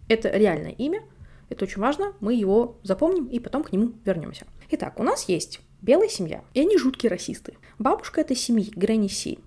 Это 0.09 0.31
реальное 0.31 0.72
имя, 0.72 1.02
это 1.48 1.64
очень 1.64 1.81
важно, 1.81 2.14
мы 2.20 2.35
его 2.35 2.78
запомним 2.83 3.26
и 3.26 3.38
потом 3.38 3.62
к 3.62 3.72
нему 3.72 3.92
вернемся. 4.05 4.46
Итак, 4.70 4.98
у 4.98 5.02
нас 5.02 5.28
есть 5.28 5.61
белая 5.81 6.09
семья, 6.09 6.42
и 6.55 6.61
они 6.61 6.76
жуткие 6.78 7.11
расисты. 7.11 7.57
Бабушка 7.78 8.22
этой 8.22 8.37
семьи, 8.37 8.72
Грэнни 8.74 9.09
Си, 9.09 9.38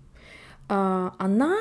а, 0.69 1.15
она 1.17 1.57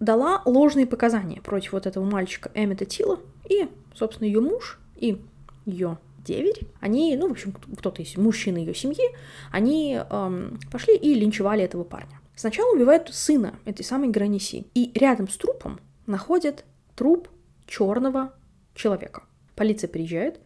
дала 0.00 0.42
ложные 0.44 0.86
показания 0.86 1.40
против 1.40 1.72
вот 1.72 1.86
этого 1.86 2.04
мальчика 2.04 2.50
Эммета 2.54 2.84
Тила, 2.84 3.20
и, 3.48 3.68
собственно, 3.94 4.26
ее 4.26 4.40
муж 4.40 4.80
и 4.96 5.20
ее 5.66 5.98
деверь, 6.24 6.60
они, 6.80 7.16
ну, 7.16 7.28
в 7.28 7.32
общем, 7.32 7.52
кто-то 7.52 8.02
из 8.02 8.16
мужчин 8.16 8.56
ее 8.56 8.74
семьи, 8.74 9.04
они 9.50 9.98
эм, 10.10 10.58
пошли 10.70 10.96
и 10.96 11.14
линчевали 11.14 11.62
этого 11.62 11.84
парня. 11.84 12.20
Сначала 12.34 12.74
убивают 12.74 13.08
сына 13.12 13.58
этой 13.64 13.84
самой 13.84 14.08
Граниси, 14.08 14.66
и 14.74 14.90
рядом 14.94 15.28
с 15.28 15.36
трупом 15.36 15.80
находят 16.06 16.64
труп 16.96 17.28
черного 17.66 18.32
человека. 18.74 19.24
Полиция 19.54 19.88
приезжает, 19.88 20.40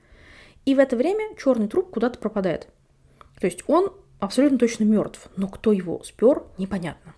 и 0.64 0.74
в 0.74 0.78
это 0.78 0.96
время 0.96 1.36
черный 1.36 1.68
труп 1.68 1.90
куда-то 1.90 2.18
пропадает. 2.18 2.68
То 3.40 3.46
есть 3.46 3.62
он 3.66 3.92
абсолютно 4.18 4.58
точно 4.58 4.84
мертв, 4.84 5.28
но 5.36 5.48
кто 5.48 5.72
его 5.72 6.02
спер, 6.02 6.42
непонятно. 6.58 7.14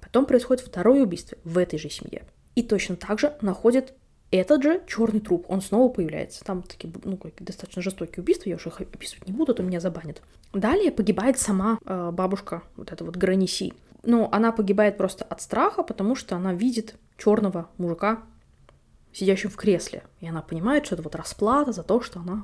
Потом 0.00 0.26
происходит 0.26 0.64
второе 0.64 1.02
убийство 1.02 1.36
в 1.44 1.58
этой 1.58 1.78
же 1.78 1.90
семье. 1.90 2.24
И 2.54 2.62
точно 2.62 2.96
так 2.96 3.18
же 3.18 3.36
находят 3.42 3.92
этот 4.30 4.62
же 4.62 4.82
черный 4.86 5.20
труп, 5.20 5.46
он 5.48 5.60
снова 5.60 5.88
появляется. 5.92 6.44
Там 6.44 6.62
такие, 6.62 6.92
ну, 7.04 7.18
достаточно 7.38 7.82
жестокие 7.82 8.22
убийства, 8.22 8.48
я 8.48 8.56
уже 8.56 8.68
их 8.68 8.80
описывать 8.80 9.26
не 9.26 9.32
буду, 9.32 9.54
то 9.54 9.62
меня 9.62 9.80
забанят. 9.80 10.22
Далее 10.52 10.90
погибает 10.90 11.38
сама 11.38 11.78
э, 11.84 12.10
бабушка, 12.12 12.62
вот 12.76 12.92
эта 12.92 13.04
вот 13.04 13.16
Граниси. 13.16 13.72
Но 14.02 14.28
она 14.32 14.52
погибает 14.52 14.96
просто 14.96 15.24
от 15.24 15.40
страха, 15.40 15.82
потому 15.82 16.14
что 16.14 16.36
она 16.36 16.54
видит 16.54 16.96
черного 17.18 17.68
мужика, 17.78 18.22
сидящего 19.12 19.50
в 19.50 19.56
кресле. 19.56 20.02
И 20.20 20.28
она 20.28 20.42
понимает, 20.42 20.86
что 20.86 20.96
это 20.96 21.02
вот 21.02 21.14
расплата 21.14 21.72
за 21.72 21.82
то, 21.82 22.00
что 22.00 22.20
она... 22.20 22.42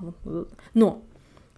Но 0.75 1.03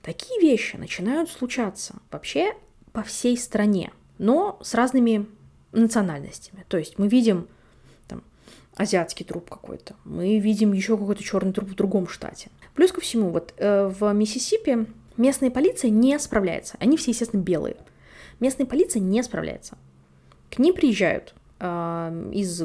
такие 0.02 0.40
вещи 0.40 0.76
начинают 0.76 1.30
случаться 1.30 1.96
вообще 2.10 2.54
по 2.92 3.02
всей 3.02 3.36
стране, 3.36 3.92
но 4.18 4.58
с 4.62 4.74
разными 4.74 5.26
национальностями. 5.72 6.64
То 6.68 6.78
есть 6.78 6.98
мы 6.98 7.08
видим 7.08 7.48
азиатский 8.76 9.24
труп 9.24 9.48
какой-то, 9.48 9.94
мы 10.04 10.38
видим 10.38 10.72
еще 10.72 10.96
какой-то 10.96 11.22
черный 11.22 11.52
труп 11.52 11.70
в 11.70 11.74
другом 11.74 12.08
штате. 12.08 12.50
Плюс 12.74 12.92
ко 12.92 13.00
всему, 13.00 13.30
вот 13.30 13.54
э, 13.56 13.88
в 13.88 14.12
Миссисипи 14.12 14.86
местная 15.16 15.50
полиция 15.50 15.90
не 15.90 16.18
справляется. 16.18 16.76
Они 16.80 16.96
все, 16.96 17.12
естественно, 17.12 17.40
белые. 17.40 17.76
Местная 18.40 18.66
полиция 18.66 19.00
не 19.00 19.22
справляется. 19.22 19.78
К 20.50 20.58
ним 20.58 20.74
приезжают 20.74 21.34
э, 21.60 22.30
из 22.32 22.62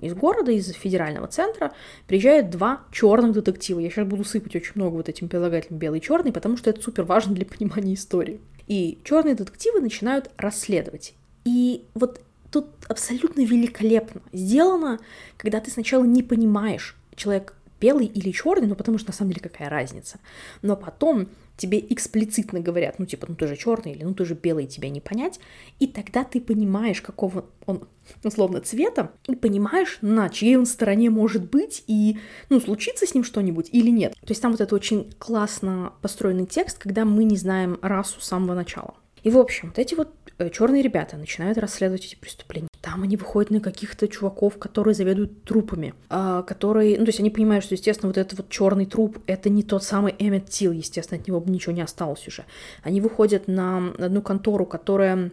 из 0.00 0.14
города, 0.14 0.50
из 0.50 0.72
федерального 0.72 1.26
центра, 1.26 1.72
приезжают 2.06 2.50
два 2.50 2.82
черных 2.90 3.32
детектива. 3.32 3.80
Я 3.80 3.90
сейчас 3.90 4.06
буду 4.06 4.24
сыпать 4.24 4.56
очень 4.56 4.72
много 4.76 4.94
вот 4.94 5.08
этим 5.08 5.28
прилагательным 5.28 5.78
белый 5.78 5.98
и 5.98 6.02
черный, 6.02 6.32
потому 6.32 6.56
что 6.56 6.70
это 6.70 6.80
супер 6.80 7.04
важно 7.04 7.34
для 7.34 7.44
понимания 7.44 7.94
истории. 7.94 8.40
И 8.66 8.98
черные 9.04 9.34
детективы 9.34 9.80
начинают 9.80 10.30
расследовать. 10.36 11.14
И 11.44 11.84
вот 11.94 12.20
тут 12.50 12.66
абсолютно 12.88 13.44
великолепно 13.44 14.22
сделано, 14.32 14.98
когда 15.36 15.60
ты 15.60 15.70
сначала 15.70 16.04
не 16.04 16.22
понимаешь, 16.22 16.96
человек 17.14 17.54
белый 17.80 18.06
или 18.06 18.30
черный, 18.30 18.66
ну 18.66 18.74
потому 18.74 18.98
что 18.98 19.08
на 19.08 19.14
самом 19.14 19.32
деле 19.32 19.48
какая 19.48 19.68
разница. 19.68 20.18
Но 20.62 20.76
потом 20.76 21.28
тебе 21.56 21.78
эксплицитно 21.78 22.60
говорят, 22.60 22.98
ну 22.98 23.06
типа, 23.06 23.26
ну 23.28 23.34
ты 23.34 23.46
же 23.46 23.56
черный 23.56 23.92
или 23.92 24.04
ну 24.04 24.14
ты 24.14 24.24
же 24.24 24.34
белый, 24.34 24.66
тебя 24.66 24.90
не 24.90 25.00
понять. 25.00 25.40
И 25.78 25.86
тогда 25.86 26.24
ты 26.24 26.40
понимаешь, 26.40 27.00
какого 27.00 27.46
он 27.66 27.88
условно 28.22 28.60
цвета, 28.60 29.12
и 29.26 29.34
понимаешь, 29.34 29.98
на 30.02 30.28
чьей 30.28 30.56
он 30.56 30.66
стороне 30.66 31.10
может 31.10 31.50
быть, 31.50 31.84
и 31.86 32.18
ну 32.48 32.60
случится 32.60 33.06
с 33.06 33.14
ним 33.14 33.24
что-нибудь 33.24 33.68
или 33.72 33.90
нет. 33.90 34.12
То 34.12 34.30
есть 34.30 34.42
там 34.42 34.52
вот 34.52 34.60
это 34.60 34.74
очень 34.74 35.12
классно 35.18 35.92
построенный 36.02 36.46
текст, 36.46 36.78
когда 36.78 37.04
мы 37.04 37.24
не 37.24 37.36
знаем 37.36 37.78
расу 37.82 38.20
с 38.20 38.26
самого 38.26 38.54
начала. 38.54 38.94
И 39.22 39.30
в 39.30 39.38
общем, 39.38 39.68
вот 39.68 39.78
эти 39.78 39.94
вот 39.94 40.14
черные 40.48 40.82
ребята 40.82 41.16
начинают 41.16 41.58
расследовать 41.58 42.06
эти 42.06 42.14
преступления. 42.14 42.68
Там 42.80 43.02
они 43.02 43.16
выходят 43.16 43.50
на 43.50 43.60
каких-то 43.60 44.08
чуваков, 44.08 44.58
которые 44.58 44.94
заведуют 44.94 45.44
трупами, 45.44 45.92
а, 46.08 46.42
которые, 46.42 46.98
ну, 46.98 47.04
то 47.04 47.10
есть 47.10 47.20
они 47.20 47.28
понимают, 47.28 47.64
что, 47.64 47.74
естественно, 47.74 48.08
вот 48.08 48.16
этот 48.16 48.38
вот 48.38 48.48
черный 48.48 48.86
труп— 48.86 49.18
это 49.26 49.50
не 49.50 49.62
тот 49.62 49.84
самый 49.84 50.14
Эммет 50.18 50.48
Тил, 50.48 50.72
естественно, 50.72 51.20
от 51.20 51.28
него 51.28 51.42
ничего 51.46 51.72
не 51.72 51.82
осталось 51.82 52.26
уже. 52.26 52.46
Они 52.82 53.02
выходят 53.02 53.48
на 53.48 53.92
одну 53.98 54.22
контору, 54.22 54.64
которая 54.64 55.30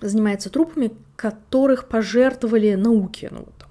занимается 0.00 0.50
трупами, 0.50 0.90
которых 1.14 1.86
пожертвовали 1.86 2.74
науке, 2.74 3.28
ну, 3.30 3.38
вот 3.38 3.54
там, 3.58 3.68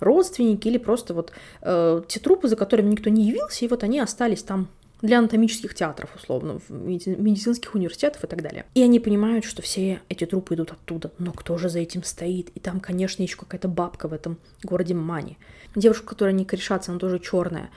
родственники 0.00 0.68
или 0.68 0.78
просто 0.78 1.14
вот 1.14 1.32
э, 1.62 2.02
те 2.06 2.20
трупы, 2.20 2.48
за 2.48 2.56
которыми 2.56 2.90
никто 2.90 3.10
не 3.10 3.26
явился, 3.26 3.64
и 3.64 3.68
вот 3.68 3.82
они 3.82 3.98
остались 3.98 4.42
там 4.42 4.68
для 5.00 5.18
анатомических 5.18 5.74
театров, 5.74 6.10
условно, 6.16 6.60
медицинских 6.68 7.74
университетов 7.74 8.24
и 8.24 8.26
так 8.26 8.42
далее. 8.42 8.66
И 8.74 8.82
они 8.82 8.98
понимают, 9.00 9.44
что 9.44 9.62
все 9.62 10.00
эти 10.08 10.24
трупы 10.26 10.54
идут 10.54 10.72
оттуда, 10.72 11.12
но 11.18 11.32
кто 11.32 11.56
же 11.56 11.68
за 11.68 11.78
этим 11.78 12.02
стоит? 12.02 12.50
И 12.54 12.60
там, 12.60 12.80
конечно, 12.80 13.22
еще 13.22 13.36
какая-то 13.36 13.68
бабка 13.68 14.08
в 14.08 14.12
этом 14.12 14.38
городе 14.62 14.94
Мани. 14.94 15.38
Девушка, 15.74 16.06
которая 16.06 16.34
не 16.34 16.44
корешатся, 16.44 16.90
она 16.90 16.98
тоже 16.98 17.18
черная. 17.20 17.70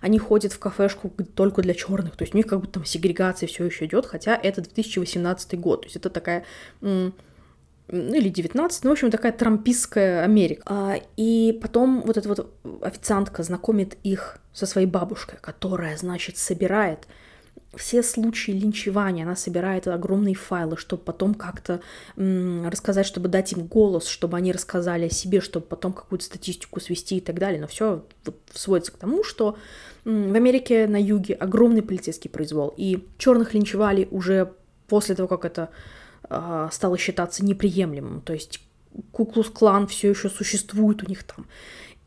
Они 0.00 0.18
ходят 0.18 0.52
в 0.52 0.58
кафешку 0.58 1.12
только 1.34 1.62
для 1.62 1.74
черных, 1.74 2.16
то 2.16 2.22
есть 2.22 2.34
у 2.34 2.36
них 2.36 2.46
как 2.46 2.60
бы 2.60 2.66
там 2.68 2.84
сегрегация 2.84 3.48
все 3.48 3.64
еще 3.64 3.86
идет, 3.86 4.06
хотя 4.06 4.36
это 4.36 4.60
2018 4.60 5.58
год, 5.58 5.80
то 5.80 5.86
есть 5.86 5.96
это 5.96 6.10
такая 6.10 6.44
ну, 7.90 8.14
или 8.14 8.28
19, 8.28 8.84
ну, 8.84 8.90
в 8.90 8.92
общем, 8.92 9.10
такая 9.10 9.32
трампистская 9.32 10.22
Америка. 10.22 10.62
А, 10.66 10.96
и 11.16 11.58
потом 11.62 12.02
вот 12.02 12.16
эта 12.16 12.28
вот 12.28 12.54
официантка 12.82 13.42
знакомит 13.42 13.96
их 14.02 14.38
со 14.52 14.66
своей 14.66 14.86
бабушкой, 14.86 15.38
которая, 15.40 15.96
значит, 15.96 16.36
собирает 16.36 17.06
все 17.76 18.02
случаи 18.02 18.52
линчевания, 18.52 19.24
она 19.24 19.36
собирает 19.36 19.86
огромные 19.86 20.34
файлы, 20.34 20.76
чтобы 20.76 21.02
потом 21.02 21.34
как-то 21.34 21.80
рассказать, 22.16 23.06
чтобы 23.06 23.28
дать 23.28 23.52
им 23.52 23.66
голос, 23.66 24.06
чтобы 24.06 24.36
они 24.36 24.52
рассказали 24.52 25.06
о 25.06 25.10
себе, 25.10 25.40
чтобы 25.40 25.66
потом 25.66 25.92
какую-то 25.92 26.24
статистику 26.24 26.80
свести 26.80 27.18
и 27.18 27.20
так 27.20 27.38
далее. 27.38 27.60
Но 27.60 27.66
все 27.66 28.04
вот 28.24 28.36
сводится 28.52 28.92
к 28.92 28.96
тому, 28.96 29.22
что 29.22 29.56
в 30.04 30.08
Америке 30.34 30.86
на 30.86 31.00
юге 31.00 31.34
огромный 31.34 31.82
полицейский 31.82 32.30
произвол, 32.30 32.72
и 32.76 33.06
черных 33.18 33.54
линчевали 33.54 34.08
уже 34.10 34.52
после 34.88 35.14
того, 35.14 35.28
как 35.28 35.44
это 35.44 35.68
э, 36.28 36.68
стало 36.72 36.98
считаться 36.98 37.44
неприемлемым. 37.44 38.20
То 38.22 38.32
есть 38.32 38.60
Куклус-клан 39.12 39.86
все 39.86 40.10
еще 40.10 40.28
существует 40.28 41.02
у 41.02 41.06
них 41.06 41.22
там. 41.24 41.46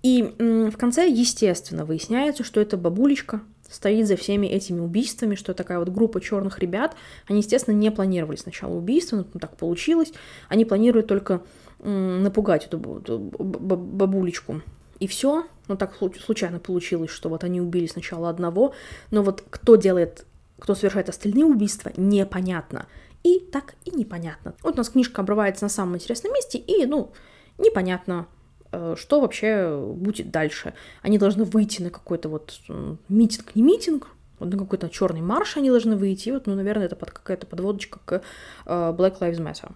И 0.04 0.24
в 0.40 0.78
конце, 0.78 1.08
естественно, 1.08 1.86
выясняется, 1.86 2.44
что 2.44 2.60
это 2.60 2.76
бабулечка, 2.76 3.42
стоит 3.70 4.08
за 4.08 4.18
всеми 4.18 4.48
этими 4.48 4.80
убийствами, 4.80 5.36
что 5.36 5.54
такая 5.54 5.80
вот 5.80 5.90
группа 5.90 6.20
черных 6.20 6.60
ребят, 6.60 6.96
они, 7.28 7.40
естественно, 7.40 7.76
не 7.76 7.92
планировали 7.92 8.36
сначала 8.36 8.74
убийство, 8.74 9.18
но 9.18 9.40
так 9.40 9.56
получилось, 9.56 10.12
они 10.50 10.66
планируют 10.66 11.08
только 11.08 11.44
напугать 11.84 12.66
эту, 12.66 13.00
эту 13.00 13.20
бабулечку. 13.20 14.62
И 15.00 15.08
все, 15.08 15.46
ну 15.68 15.78
так 15.78 15.96
случайно 16.24 16.60
получилось, 16.60 17.10
что 17.10 17.30
вот 17.30 17.44
они 17.44 17.62
убили 17.62 17.88
сначала 17.88 18.30
одного, 18.30 18.74
но 19.10 19.24
вот 19.24 19.44
кто 19.50 19.76
делает, 19.76 20.26
кто 20.60 20.76
совершает 20.76 21.10
остальные 21.10 21.46
убийства, 21.46 21.92
непонятно. 21.98 22.88
И 23.24 23.40
так 23.40 23.76
и 23.86 23.92
непонятно. 23.92 24.56
Вот 24.64 24.76
у 24.76 24.78
нас 24.78 24.90
книжка 24.90 25.22
обрывается 25.22 25.66
на 25.66 25.70
самом 25.70 25.96
интересном 25.96 26.34
месте, 26.34 26.58
и, 26.58 26.86
ну, 26.86 27.12
непонятно, 27.58 28.28
Э, 28.72 28.96
что 28.98 29.22
вообще 29.22 29.78
будет 29.96 30.32
дальше. 30.32 30.74
Они 31.02 31.18
должны 31.18 31.44
выйти 31.44 31.82
на 31.82 31.90
какой-то 31.90 32.30
вот 32.30 32.62
митинг, 33.10 33.56
не 33.56 33.62
митинг, 33.62 34.08
вот 34.40 34.50
на 34.50 34.58
какой-то 34.58 34.90
черный 34.90 35.22
марш 35.22 35.58
они 35.58 35.70
должны 35.70 35.96
выйти. 35.96 36.30
И 36.30 36.32
вот, 36.32 36.48
ну, 36.48 36.56
наверное, 36.56 36.86
это 36.86 36.96
под 36.96 37.12
какая-то 37.12 37.46
подводочка 37.48 38.00
к 38.06 38.22
э, 38.66 38.96
Black 38.98 39.20
Lives 39.20 39.40
Matter. 39.40 39.72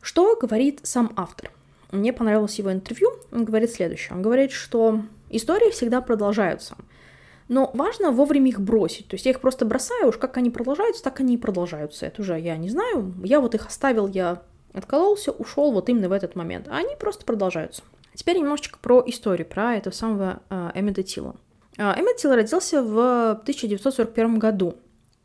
Что 0.00 0.36
говорит 0.36 0.80
сам 0.82 1.12
автор? 1.16 1.50
Мне 1.90 2.12
понравилось 2.12 2.58
его 2.58 2.72
интервью. 2.72 3.10
Он 3.32 3.44
говорит 3.44 3.72
следующее. 3.72 4.14
Он 4.14 4.22
говорит, 4.22 4.52
что 4.52 5.02
истории 5.28 5.70
всегда 5.70 6.00
продолжаются. 6.00 6.76
Но 7.50 7.68
важно 7.74 8.12
вовремя 8.12 8.48
их 8.48 8.60
бросить. 8.60 9.08
То 9.08 9.14
есть 9.14 9.26
я 9.26 9.32
их 9.32 9.40
просто 9.40 9.64
бросаю, 9.64 10.10
уж 10.10 10.18
как 10.18 10.36
они 10.36 10.50
продолжаются, 10.50 11.02
так 11.02 11.18
они 11.18 11.34
и 11.34 11.36
продолжаются. 11.36 12.06
Это 12.06 12.22
уже 12.22 12.38
я 12.38 12.56
не 12.56 12.68
знаю. 12.68 13.12
Я 13.24 13.40
вот 13.40 13.56
их 13.56 13.66
оставил, 13.66 14.06
я 14.06 14.40
откололся, 14.72 15.32
ушел 15.32 15.72
вот 15.72 15.88
именно 15.88 16.08
в 16.08 16.12
этот 16.12 16.36
момент. 16.36 16.68
А 16.68 16.76
они 16.76 16.94
просто 16.94 17.24
продолжаются. 17.24 17.82
Теперь 18.14 18.38
немножечко 18.38 18.78
про 18.80 19.02
историю, 19.04 19.48
про 19.48 19.74
этого 19.74 19.92
самого 19.92 20.42
э, 20.48 20.70
Эммета 20.76 21.02
Тила. 21.02 21.34
Э, 21.76 21.92
Эммет 21.98 22.18
Тил 22.18 22.32
родился 22.32 22.84
в 22.84 23.30
1941 23.32 24.38
году. 24.38 24.76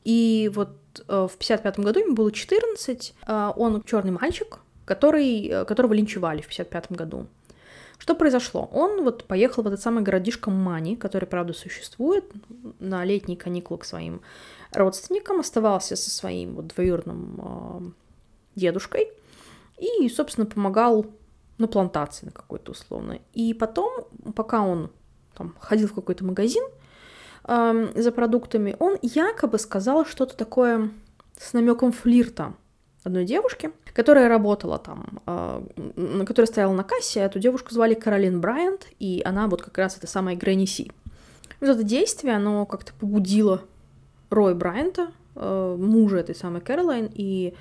И 0.03 0.49
вот 0.51 0.69
э, 1.07 1.27
в 1.29 1.35
1955 1.35 1.79
году 1.79 1.99
ему 1.99 2.15
было 2.15 2.31
14. 2.31 3.13
Э, 3.27 3.51
он 3.55 3.83
черный 3.83 4.11
мальчик, 4.11 4.57
который, 4.85 5.63
которого 5.67 5.93
линчевали 5.93 6.41
в 6.41 6.45
1955 6.45 6.97
году. 6.97 7.27
Что 8.05 8.13
произошло? 8.13 8.69
Он 8.71 9.03
вот 9.03 9.23
поехал 9.23 9.63
в 9.63 9.67
этот 9.67 9.81
самый 9.81 10.03
городишко 10.03 10.51
Мани, 10.51 10.95
который, 10.95 11.25
правда, 11.25 11.53
существует, 11.53 12.23
на 12.77 13.03
летние 13.03 13.35
каникулы 13.35 13.79
к 13.79 13.83
своим 13.83 14.21
родственникам, 14.71 15.39
оставался 15.39 15.95
со 15.95 16.11
своим 16.11 16.53
вот 16.53 16.67
двоюродным 16.67 17.41
э, 17.41 18.59
дедушкой 18.59 19.07
и, 19.79 20.07
собственно, 20.07 20.45
помогал 20.45 21.07
на 21.57 21.67
плантации 21.67 22.27
на 22.27 22.31
какой-то 22.31 22.73
условно. 22.73 23.17
И 23.33 23.55
потом, 23.55 24.05
пока 24.35 24.61
он 24.61 24.91
там, 25.35 25.55
ходил 25.59 25.87
в 25.87 25.95
какой-то 25.95 26.23
магазин 26.25 26.63
э, 27.45 27.91
за 27.95 28.11
продуктами, 28.11 28.75
он 28.77 28.99
якобы 29.01 29.57
сказал 29.57 30.05
что-то 30.05 30.37
такое 30.37 30.91
с 31.39 31.53
намеком 31.53 31.91
флирта 31.91 32.53
одной 33.05 33.25
девушке, 33.25 33.71
которая 33.93 34.27
работала 34.27 34.79
там, 34.79 35.21
э, 35.25 36.23
которая 36.25 36.47
стояла 36.47 36.73
на 36.73 36.83
кассе. 36.83 37.21
Эту 37.21 37.39
девушку 37.39 37.73
звали 37.73 37.93
Каролин 37.93 38.41
Брайант, 38.41 38.87
и 38.99 39.21
она 39.25 39.47
вот 39.47 39.61
как 39.61 39.77
раз 39.77 39.97
это 39.97 40.07
самая 40.07 40.35
Грэнни 40.35 40.65
Си. 40.65 40.91
Вот 41.61 41.69
это 41.69 41.83
действие, 41.83 42.35
оно 42.35 42.65
как-то 42.65 42.93
побудило 42.93 43.61
Рой 44.29 44.55
Брайанта, 44.55 45.11
э, 45.35 45.75
мужа 45.79 46.17
этой 46.17 46.35
самой 46.35 46.61
Кэролайн, 46.61 47.09
и 47.13 47.53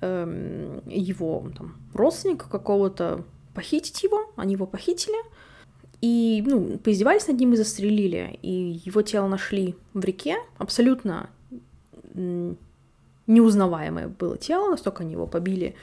э, 0.00 0.80
его 0.86 1.50
там, 1.56 1.76
родственника 1.94 2.48
какого-то 2.48 3.24
похитить 3.54 4.02
его, 4.02 4.32
они 4.36 4.54
его 4.54 4.66
похитили, 4.66 5.18
и, 6.00 6.42
ну, 6.44 6.78
поиздевались 6.78 7.28
над 7.28 7.38
ним 7.38 7.52
и 7.52 7.56
застрелили, 7.56 8.38
и 8.42 8.80
его 8.84 9.02
тело 9.02 9.28
нашли 9.28 9.76
в 9.94 10.04
реке, 10.04 10.36
абсолютно 10.58 11.30
неузнаваемое 13.32 14.08
было 14.08 14.36
тело, 14.36 14.70
настолько 14.70 15.02
они 15.02 15.12
его 15.12 15.26
побили, 15.26 15.74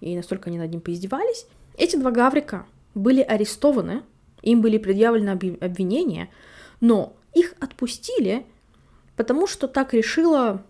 и 0.00 0.16
настолько 0.16 0.50
они 0.50 0.58
над 0.58 0.70
ним 0.70 0.80
поиздевались. 0.80 1.46
Эти 1.76 1.96
два 1.96 2.10
гаврика 2.10 2.66
были 2.94 3.20
арестованы, 3.22 4.02
им 4.42 4.60
были 4.60 4.78
предъявлены 4.78 5.30
обвинения, 5.60 6.30
но 6.80 7.14
их 7.34 7.54
отпустили, 7.60 8.46
потому 9.16 9.46
что 9.46 9.68
так 9.68 9.94
решило 9.94 10.64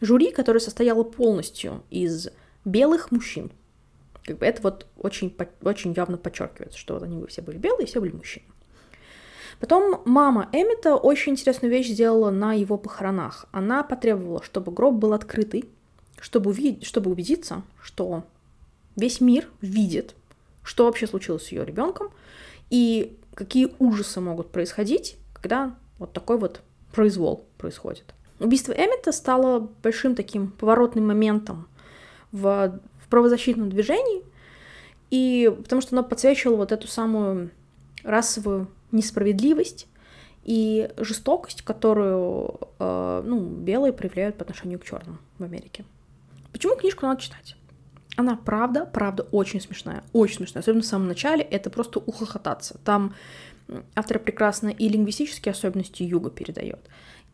жюри, 0.00 0.30
которое 0.30 0.60
состояло 0.60 1.02
полностью 1.02 1.82
из 1.90 2.28
белых 2.64 3.10
мужчин. 3.10 3.50
Как 4.24 4.38
бы 4.38 4.46
это 4.46 4.60
вот 4.62 4.86
очень, 4.98 5.34
очень 5.62 5.92
явно 5.96 6.16
подчеркивается, 6.16 6.78
что 6.78 6.94
вот 6.94 7.04
они 7.04 7.24
все 7.26 7.42
были 7.42 7.58
белые, 7.58 7.86
все 7.86 8.00
были 8.00 8.12
мужчины. 8.12 8.46
Потом 9.60 10.02
мама 10.04 10.48
Эмита 10.52 10.96
очень 10.96 11.32
интересную 11.32 11.70
вещь 11.70 11.88
сделала 11.88 12.30
на 12.30 12.52
его 12.52 12.76
похоронах. 12.76 13.46
Она 13.52 13.82
потребовала, 13.82 14.42
чтобы 14.42 14.72
гроб 14.72 14.96
был 14.96 15.12
открытый, 15.12 15.64
чтобы, 16.20 16.50
увидеть, 16.50 16.84
чтобы 16.84 17.10
убедиться, 17.10 17.62
что 17.80 18.24
весь 18.96 19.20
мир 19.20 19.48
видит, 19.60 20.14
что 20.62 20.84
вообще 20.84 21.06
случилось 21.06 21.46
с 21.46 21.52
ее 21.52 21.64
ребенком 21.64 22.10
и 22.70 23.16
какие 23.34 23.74
ужасы 23.78 24.20
могут 24.20 24.50
происходить, 24.50 25.16
когда 25.32 25.74
вот 25.98 26.12
такой 26.12 26.38
вот 26.38 26.60
произвол 26.92 27.44
происходит. 27.58 28.04
Убийство 28.40 28.72
Эмита 28.72 29.12
стало 29.12 29.70
большим 29.82 30.14
таким 30.14 30.50
поворотным 30.50 31.06
моментом 31.06 31.68
в 32.32 32.78
в 33.06 33.08
правозащитном 33.08 33.70
движении, 33.70 34.24
и 35.10 35.54
потому 35.62 35.80
что 35.80 35.94
оно 35.94 36.02
подсвечивало 36.02 36.56
вот 36.56 36.72
эту 36.72 36.88
самую 36.88 37.50
расовую 38.02 38.66
несправедливость 38.92 39.88
и 40.44 40.90
жестокость, 40.96 41.62
которую 41.62 42.60
э, 42.78 43.22
ну, 43.24 43.40
белые 43.40 43.92
проявляют 43.92 44.36
по 44.36 44.44
отношению 44.44 44.78
к 44.78 44.84
черным 44.84 45.18
в 45.38 45.44
Америке. 45.44 45.84
Почему 46.52 46.76
книжку 46.76 47.04
надо 47.04 47.20
читать? 47.20 47.56
Она 48.16 48.36
правда, 48.36 48.86
правда 48.86 49.24
очень 49.24 49.60
смешная, 49.60 50.02
очень 50.12 50.36
смешная. 50.36 50.62
Особенно 50.62 50.82
в 50.82 50.86
самом 50.86 51.08
начале 51.08 51.42
это 51.42 51.68
просто 51.68 51.98
ухохотаться. 51.98 52.78
Там 52.84 53.14
автор 53.94 54.18
прекрасно 54.18 54.68
и 54.68 54.88
лингвистические 54.88 55.52
особенности 55.52 56.02
юга 56.02 56.30
передает, 56.30 56.80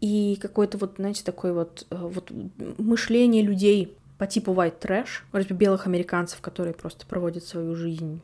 и 0.00 0.38
какое-то 0.40 0.78
вот, 0.78 0.94
знаете, 0.96 1.22
такое 1.22 1.52
вот, 1.52 1.86
э, 1.90 1.96
вот 1.96 2.32
мышление 2.78 3.42
людей 3.42 3.96
по 4.18 4.26
типу 4.26 4.52
white 4.52 4.80
trash, 4.80 5.22
вроде 5.30 5.54
белых 5.54 5.86
американцев, 5.86 6.40
которые 6.40 6.74
просто 6.74 7.06
проводят 7.06 7.44
свою 7.44 7.76
жизнь 7.76 8.22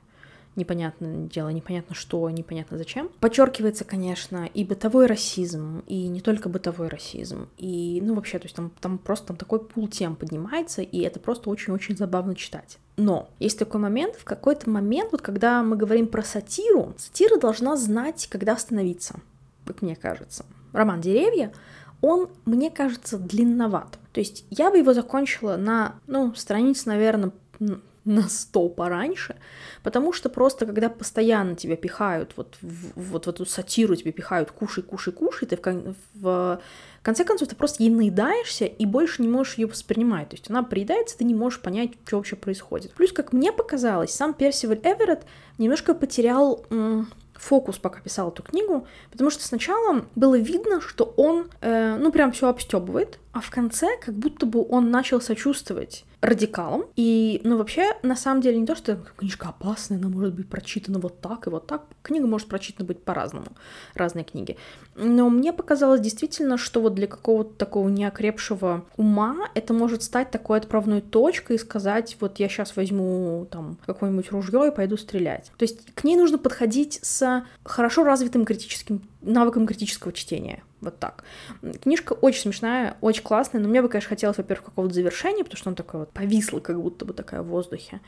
непонятное 0.58 1.26
дело, 1.28 1.48
непонятно 1.48 1.94
что, 1.94 2.28
непонятно 2.28 2.76
зачем. 2.76 3.10
Подчеркивается, 3.20 3.84
конечно, 3.84 4.46
и 4.52 4.64
бытовой 4.64 5.06
расизм, 5.06 5.82
и 5.86 6.08
не 6.08 6.20
только 6.20 6.48
бытовой 6.48 6.88
расизм, 6.88 7.48
и, 7.56 8.00
ну, 8.02 8.14
вообще, 8.14 8.38
то 8.38 8.44
есть 8.44 8.56
там, 8.56 8.70
там 8.80 8.98
просто 8.98 9.28
там 9.28 9.36
такой 9.36 9.60
пул 9.60 9.88
тем 9.88 10.16
поднимается, 10.16 10.82
и 10.82 11.00
это 11.00 11.20
просто 11.20 11.48
очень-очень 11.48 11.96
забавно 11.96 12.34
читать. 12.34 12.78
Но 12.96 13.30
есть 13.38 13.58
такой 13.58 13.80
момент, 13.80 14.16
в 14.16 14.24
какой-то 14.24 14.68
момент, 14.68 15.12
вот 15.12 15.22
когда 15.22 15.62
мы 15.62 15.76
говорим 15.76 16.08
про 16.08 16.22
сатиру, 16.22 16.94
сатира 16.98 17.38
должна 17.38 17.76
знать, 17.76 18.26
когда 18.30 18.52
остановиться, 18.52 19.20
как 19.64 19.82
мне 19.82 19.96
кажется. 19.96 20.44
Роман 20.72 21.00
«Деревья» 21.00 21.52
он, 22.00 22.28
мне 22.44 22.70
кажется, 22.70 23.18
длинноват. 23.18 23.98
То 24.12 24.20
есть 24.20 24.44
я 24.50 24.70
бы 24.70 24.78
его 24.78 24.94
закончила 24.94 25.56
на, 25.56 25.96
ну, 26.06 26.34
страниц, 26.34 26.86
наверное, 26.86 27.32
на 28.08 28.28
100 28.28 28.70
пораньше, 28.70 29.36
потому 29.82 30.12
что 30.12 30.30
просто 30.30 30.64
когда 30.64 30.88
постоянно 30.88 31.54
тебя 31.54 31.76
пихают, 31.76 32.32
вот 32.36 32.56
в, 32.62 33.10
вот 33.10 33.26
в 33.26 33.28
эту 33.28 33.44
сатиру 33.44 33.94
тебе 33.96 34.12
пихают 34.12 34.50
кушай, 34.50 34.82
кушай, 34.82 35.12
кушай, 35.12 35.46
ты 35.46 35.58
в, 35.62 36.00
в 36.14 36.60
конце 37.02 37.24
концов 37.24 37.48
ты 37.48 37.54
просто 37.54 37.82
ей 37.82 37.90
наедаешься 37.90 38.64
и 38.64 38.86
больше 38.86 39.20
не 39.20 39.28
можешь 39.28 39.58
ее 39.58 39.66
воспринимать. 39.66 40.30
То 40.30 40.36
есть 40.36 40.48
она 40.48 40.62
приедается, 40.62 41.18
ты 41.18 41.24
не 41.24 41.34
можешь 41.34 41.60
понять, 41.60 41.92
что 42.06 42.16
вообще 42.16 42.36
происходит. 42.36 42.92
Плюс, 42.92 43.12
как 43.12 43.34
мне 43.34 43.52
показалось, 43.52 44.10
сам 44.12 44.32
Персиваль 44.32 44.80
Эверетт 44.82 45.26
немножко 45.58 45.94
потерял 45.94 46.64
м- 46.70 47.10
фокус, 47.34 47.78
пока 47.78 48.00
писал 48.00 48.30
эту 48.30 48.42
книгу, 48.42 48.86
потому 49.10 49.30
что 49.30 49.44
сначала 49.44 50.06
было 50.14 50.38
видно, 50.38 50.80
что 50.80 51.12
он, 51.16 51.48
э, 51.60 51.96
ну, 51.96 52.10
прям 52.10 52.32
все 52.32 52.48
обстебывает, 52.48 53.18
а 53.32 53.40
в 53.40 53.50
конце 53.50 53.88
как 54.00 54.14
будто 54.14 54.46
бы 54.46 54.66
он 54.68 54.90
начал 54.90 55.20
сочувствовать 55.20 56.04
радикалом. 56.20 56.86
И, 56.96 57.40
ну, 57.44 57.56
вообще, 57.56 57.92
на 58.02 58.16
самом 58.16 58.40
деле, 58.40 58.58
не 58.58 58.66
то, 58.66 58.74
что 58.74 58.96
книжка 59.16 59.48
опасная, 59.48 59.98
она 59.98 60.08
может 60.08 60.34
быть 60.34 60.48
прочитана 60.48 60.98
вот 60.98 61.20
так 61.20 61.46
и 61.46 61.50
вот 61.50 61.66
так. 61.66 61.84
Книга 62.02 62.26
может 62.26 62.48
прочитана 62.48 62.86
быть 62.86 63.02
по-разному, 63.02 63.46
разные 63.94 64.24
книги. 64.24 64.56
Но 64.96 65.30
мне 65.30 65.52
показалось 65.52 66.00
действительно, 66.00 66.58
что 66.58 66.80
вот 66.80 66.94
для 66.94 67.06
какого-то 67.06 67.54
такого 67.54 67.88
неокрепшего 67.88 68.84
ума 68.96 69.48
это 69.54 69.72
может 69.72 70.02
стать 70.02 70.30
такой 70.30 70.58
отправной 70.58 71.00
точкой 71.00 71.56
и 71.56 71.58
сказать, 71.58 72.16
вот 72.20 72.38
я 72.40 72.48
сейчас 72.48 72.74
возьму 72.74 73.46
там 73.50 73.78
какое-нибудь 73.86 74.32
ружье 74.32 74.68
и 74.68 74.74
пойду 74.74 74.96
стрелять. 74.96 75.52
То 75.56 75.64
есть 75.64 75.94
к 75.94 76.04
ней 76.04 76.16
нужно 76.16 76.38
подходить 76.38 76.98
с 77.02 77.44
хорошо 77.62 78.02
развитым 78.02 78.44
критическим 78.44 79.02
навыком 79.20 79.66
критического 79.66 80.12
чтения. 80.12 80.62
Вот 80.80 80.98
так. 81.00 81.24
Книжка 81.82 82.12
очень 82.12 82.42
смешная, 82.42 82.96
очень 83.00 83.24
классная, 83.24 83.60
но 83.60 83.68
мне 83.68 83.82
бы, 83.82 83.88
конечно, 83.88 84.10
хотелось, 84.10 84.36
во-первых, 84.36 84.66
какого-то 84.66 84.94
завершения, 84.94 85.42
потому 85.42 85.58
что 85.58 85.70
она 85.70 85.76
такая 85.76 86.00
вот 86.00 86.12
повисла, 86.12 86.60
как 86.60 86.80
будто 86.80 87.04
бы 87.04 87.12
такая 87.12 87.42
в 87.42 87.46
воздухе 87.46 88.00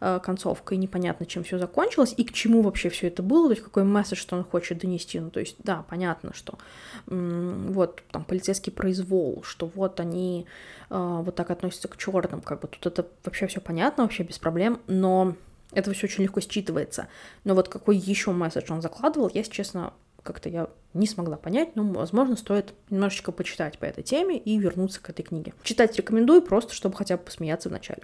э, 0.00 0.20
концовка, 0.24 0.74
и 0.74 0.78
непонятно, 0.78 1.26
чем 1.26 1.44
все 1.44 1.58
закончилось, 1.58 2.14
и 2.16 2.24
к 2.24 2.32
чему 2.32 2.62
вообще 2.62 2.88
все 2.88 3.08
это 3.08 3.22
было, 3.22 3.48
то 3.48 3.52
есть 3.52 3.62
какой 3.62 3.84
месседж, 3.84 4.16
что 4.16 4.36
он 4.36 4.44
хочет 4.44 4.78
донести. 4.78 5.20
Ну, 5.20 5.30
то 5.30 5.40
есть, 5.40 5.56
да, 5.58 5.84
понятно, 5.88 6.32
что 6.32 6.58
вот 7.06 8.02
там 8.10 8.24
полицейский 8.24 8.72
произвол, 8.72 9.42
что 9.42 9.70
вот 9.74 10.00
они 10.00 10.46
э, 10.88 10.94
вот 11.22 11.34
так 11.34 11.50
относятся 11.50 11.88
к 11.88 11.98
черным, 11.98 12.40
как 12.40 12.62
бы 12.62 12.68
тут 12.68 12.86
это 12.86 13.06
вообще 13.22 13.46
все 13.48 13.60
понятно, 13.60 14.04
вообще 14.04 14.22
без 14.22 14.38
проблем, 14.38 14.80
но 14.86 15.36
это 15.72 15.92
все 15.92 16.06
очень 16.06 16.22
легко 16.22 16.40
считывается. 16.40 17.06
Но 17.44 17.54
вот 17.54 17.68
какой 17.68 17.96
еще 17.96 18.30
месседж 18.32 18.72
он 18.72 18.80
закладывал, 18.80 19.30
я, 19.34 19.42
честно, 19.42 19.92
как-то 20.24 20.48
я 20.48 20.68
не 20.94 21.06
смогла 21.06 21.36
понять, 21.36 21.76
но, 21.76 21.84
возможно, 21.84 22.34
стоит 22.34 22.72
немножечко 22.90 23.30
почитать 23.30 23.78
по 23.78 23.84
этой 23.84 24.02
теме 24.02 24.38
и 24.38 24.58
вернуться 24.58 25.00
к 25.00 25.10
этой 25.10 25.22
книге. 25.22 25.52
Читать 25.62 25.96
рекомендую 25.96 26.42
просто, 26.42 26.74
чтобы 26.74 26.96
хотя 26.96 27.16
бы 27.16 27.22
посмеяться 27.22 27.68
в 27.68 27.72
начале. 27.72 28.02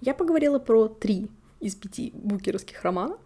Я 0.00 0.14
поговорила 0.14 0.58
про 0.58 0.88
три 0.88 1.28
из 1.60 1.74
пяти 1.74 2.12
букеровских 2.14 2.82
романов. 2.82 3.18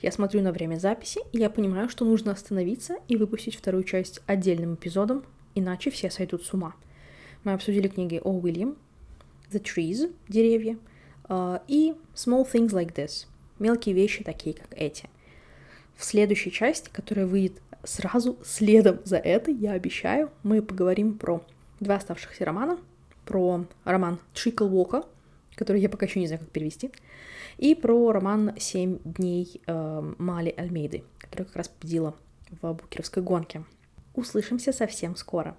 Я 0.00 0.12
смотрю 0.12 0.40
на 0.40 0.52
время 0.52 0.76
записи, 0.76 1.20
и 1.32 1.38
я 1.38 1.50
понимаю, 1.50 1.88
что 1.90 2.04
нужно 2.04 2.32
остановиться 2.32 2.96
и 3.08 3.16
выпустить 3.16 3.56
вторую 3.56 3.84
часть 3.84 4.22
отдельным 4.26 4.74
эпизодом, 4.76 5.24
иначе 5.54 5.90
все 5.90 6.10
сойдут 6.10 6.44
с 6.44 6.54
ума. 6.54 6.74
Мы 7.44 7.52
обсудили 7.52 7.88
книги 7.88 8.20
О. 8.22 8.30
Уильям, 8.30 8.76
The 9.50 9.60
Trees, 9.60 10.14
деревья, 10.28 10.78
и 11.68 11.94
small 12.14 12.50
things 12.50 12.70
like 12.70 12.94
this, 12.94 13.26
мелкие 13.58 13.94
вещи 13.94 14.24
такие, 14.24 14.54
как 14.54 14.68
эти. 14.76 15.08
В 15.96 16.04
следующей 16.04 16.50
части, 16.50 16.88
которая 16.92 17.26
выйдет 17.26 17.60
сразу 17.84 18.38
следом 18.44 19.00
за 19.04 19.18
этой, 19.18 19.54
я 19.54 19.72
обещаю, 19.72 20.30
мы 20.42 20.62
поговорим 20.62 21.18
про 21.18 21.42
два 21.78 21.96
оставшихся 21.96 22.44
романа, 22.44 22.78
про 23.24 23.66
роман 23.84 24.18
Трикл 24.34 24.64
Уока, 24.64 25.04
который 25.54 25.80
я 25.80 25.88
пока 25.88 26.06
еще 26.06 26.20
не 26.20 26.26
знаю, 26.26 26.40
как 26.40 26.50
перевести, 26.50 26.90
и 27.58 27.74
про 27.74 28.12
роман 28.12 28.54
«Семь 28.58 28.98
дней» 29.04 29.60
э, 29.66 30.12
Мали 30.18 30.54
Альмейды, 30.56 31.04
которая 31.18 31.46
как 31.46 31.56
раз 31.56 31.68
победила 31.68 32.14
в 32.62 32.72
букеровской 32.72 33.22
гонке. 33.22 33.64
Услышимся 34.14 34.72
совсем 34.72 35.16
скоро. 35.16 35.56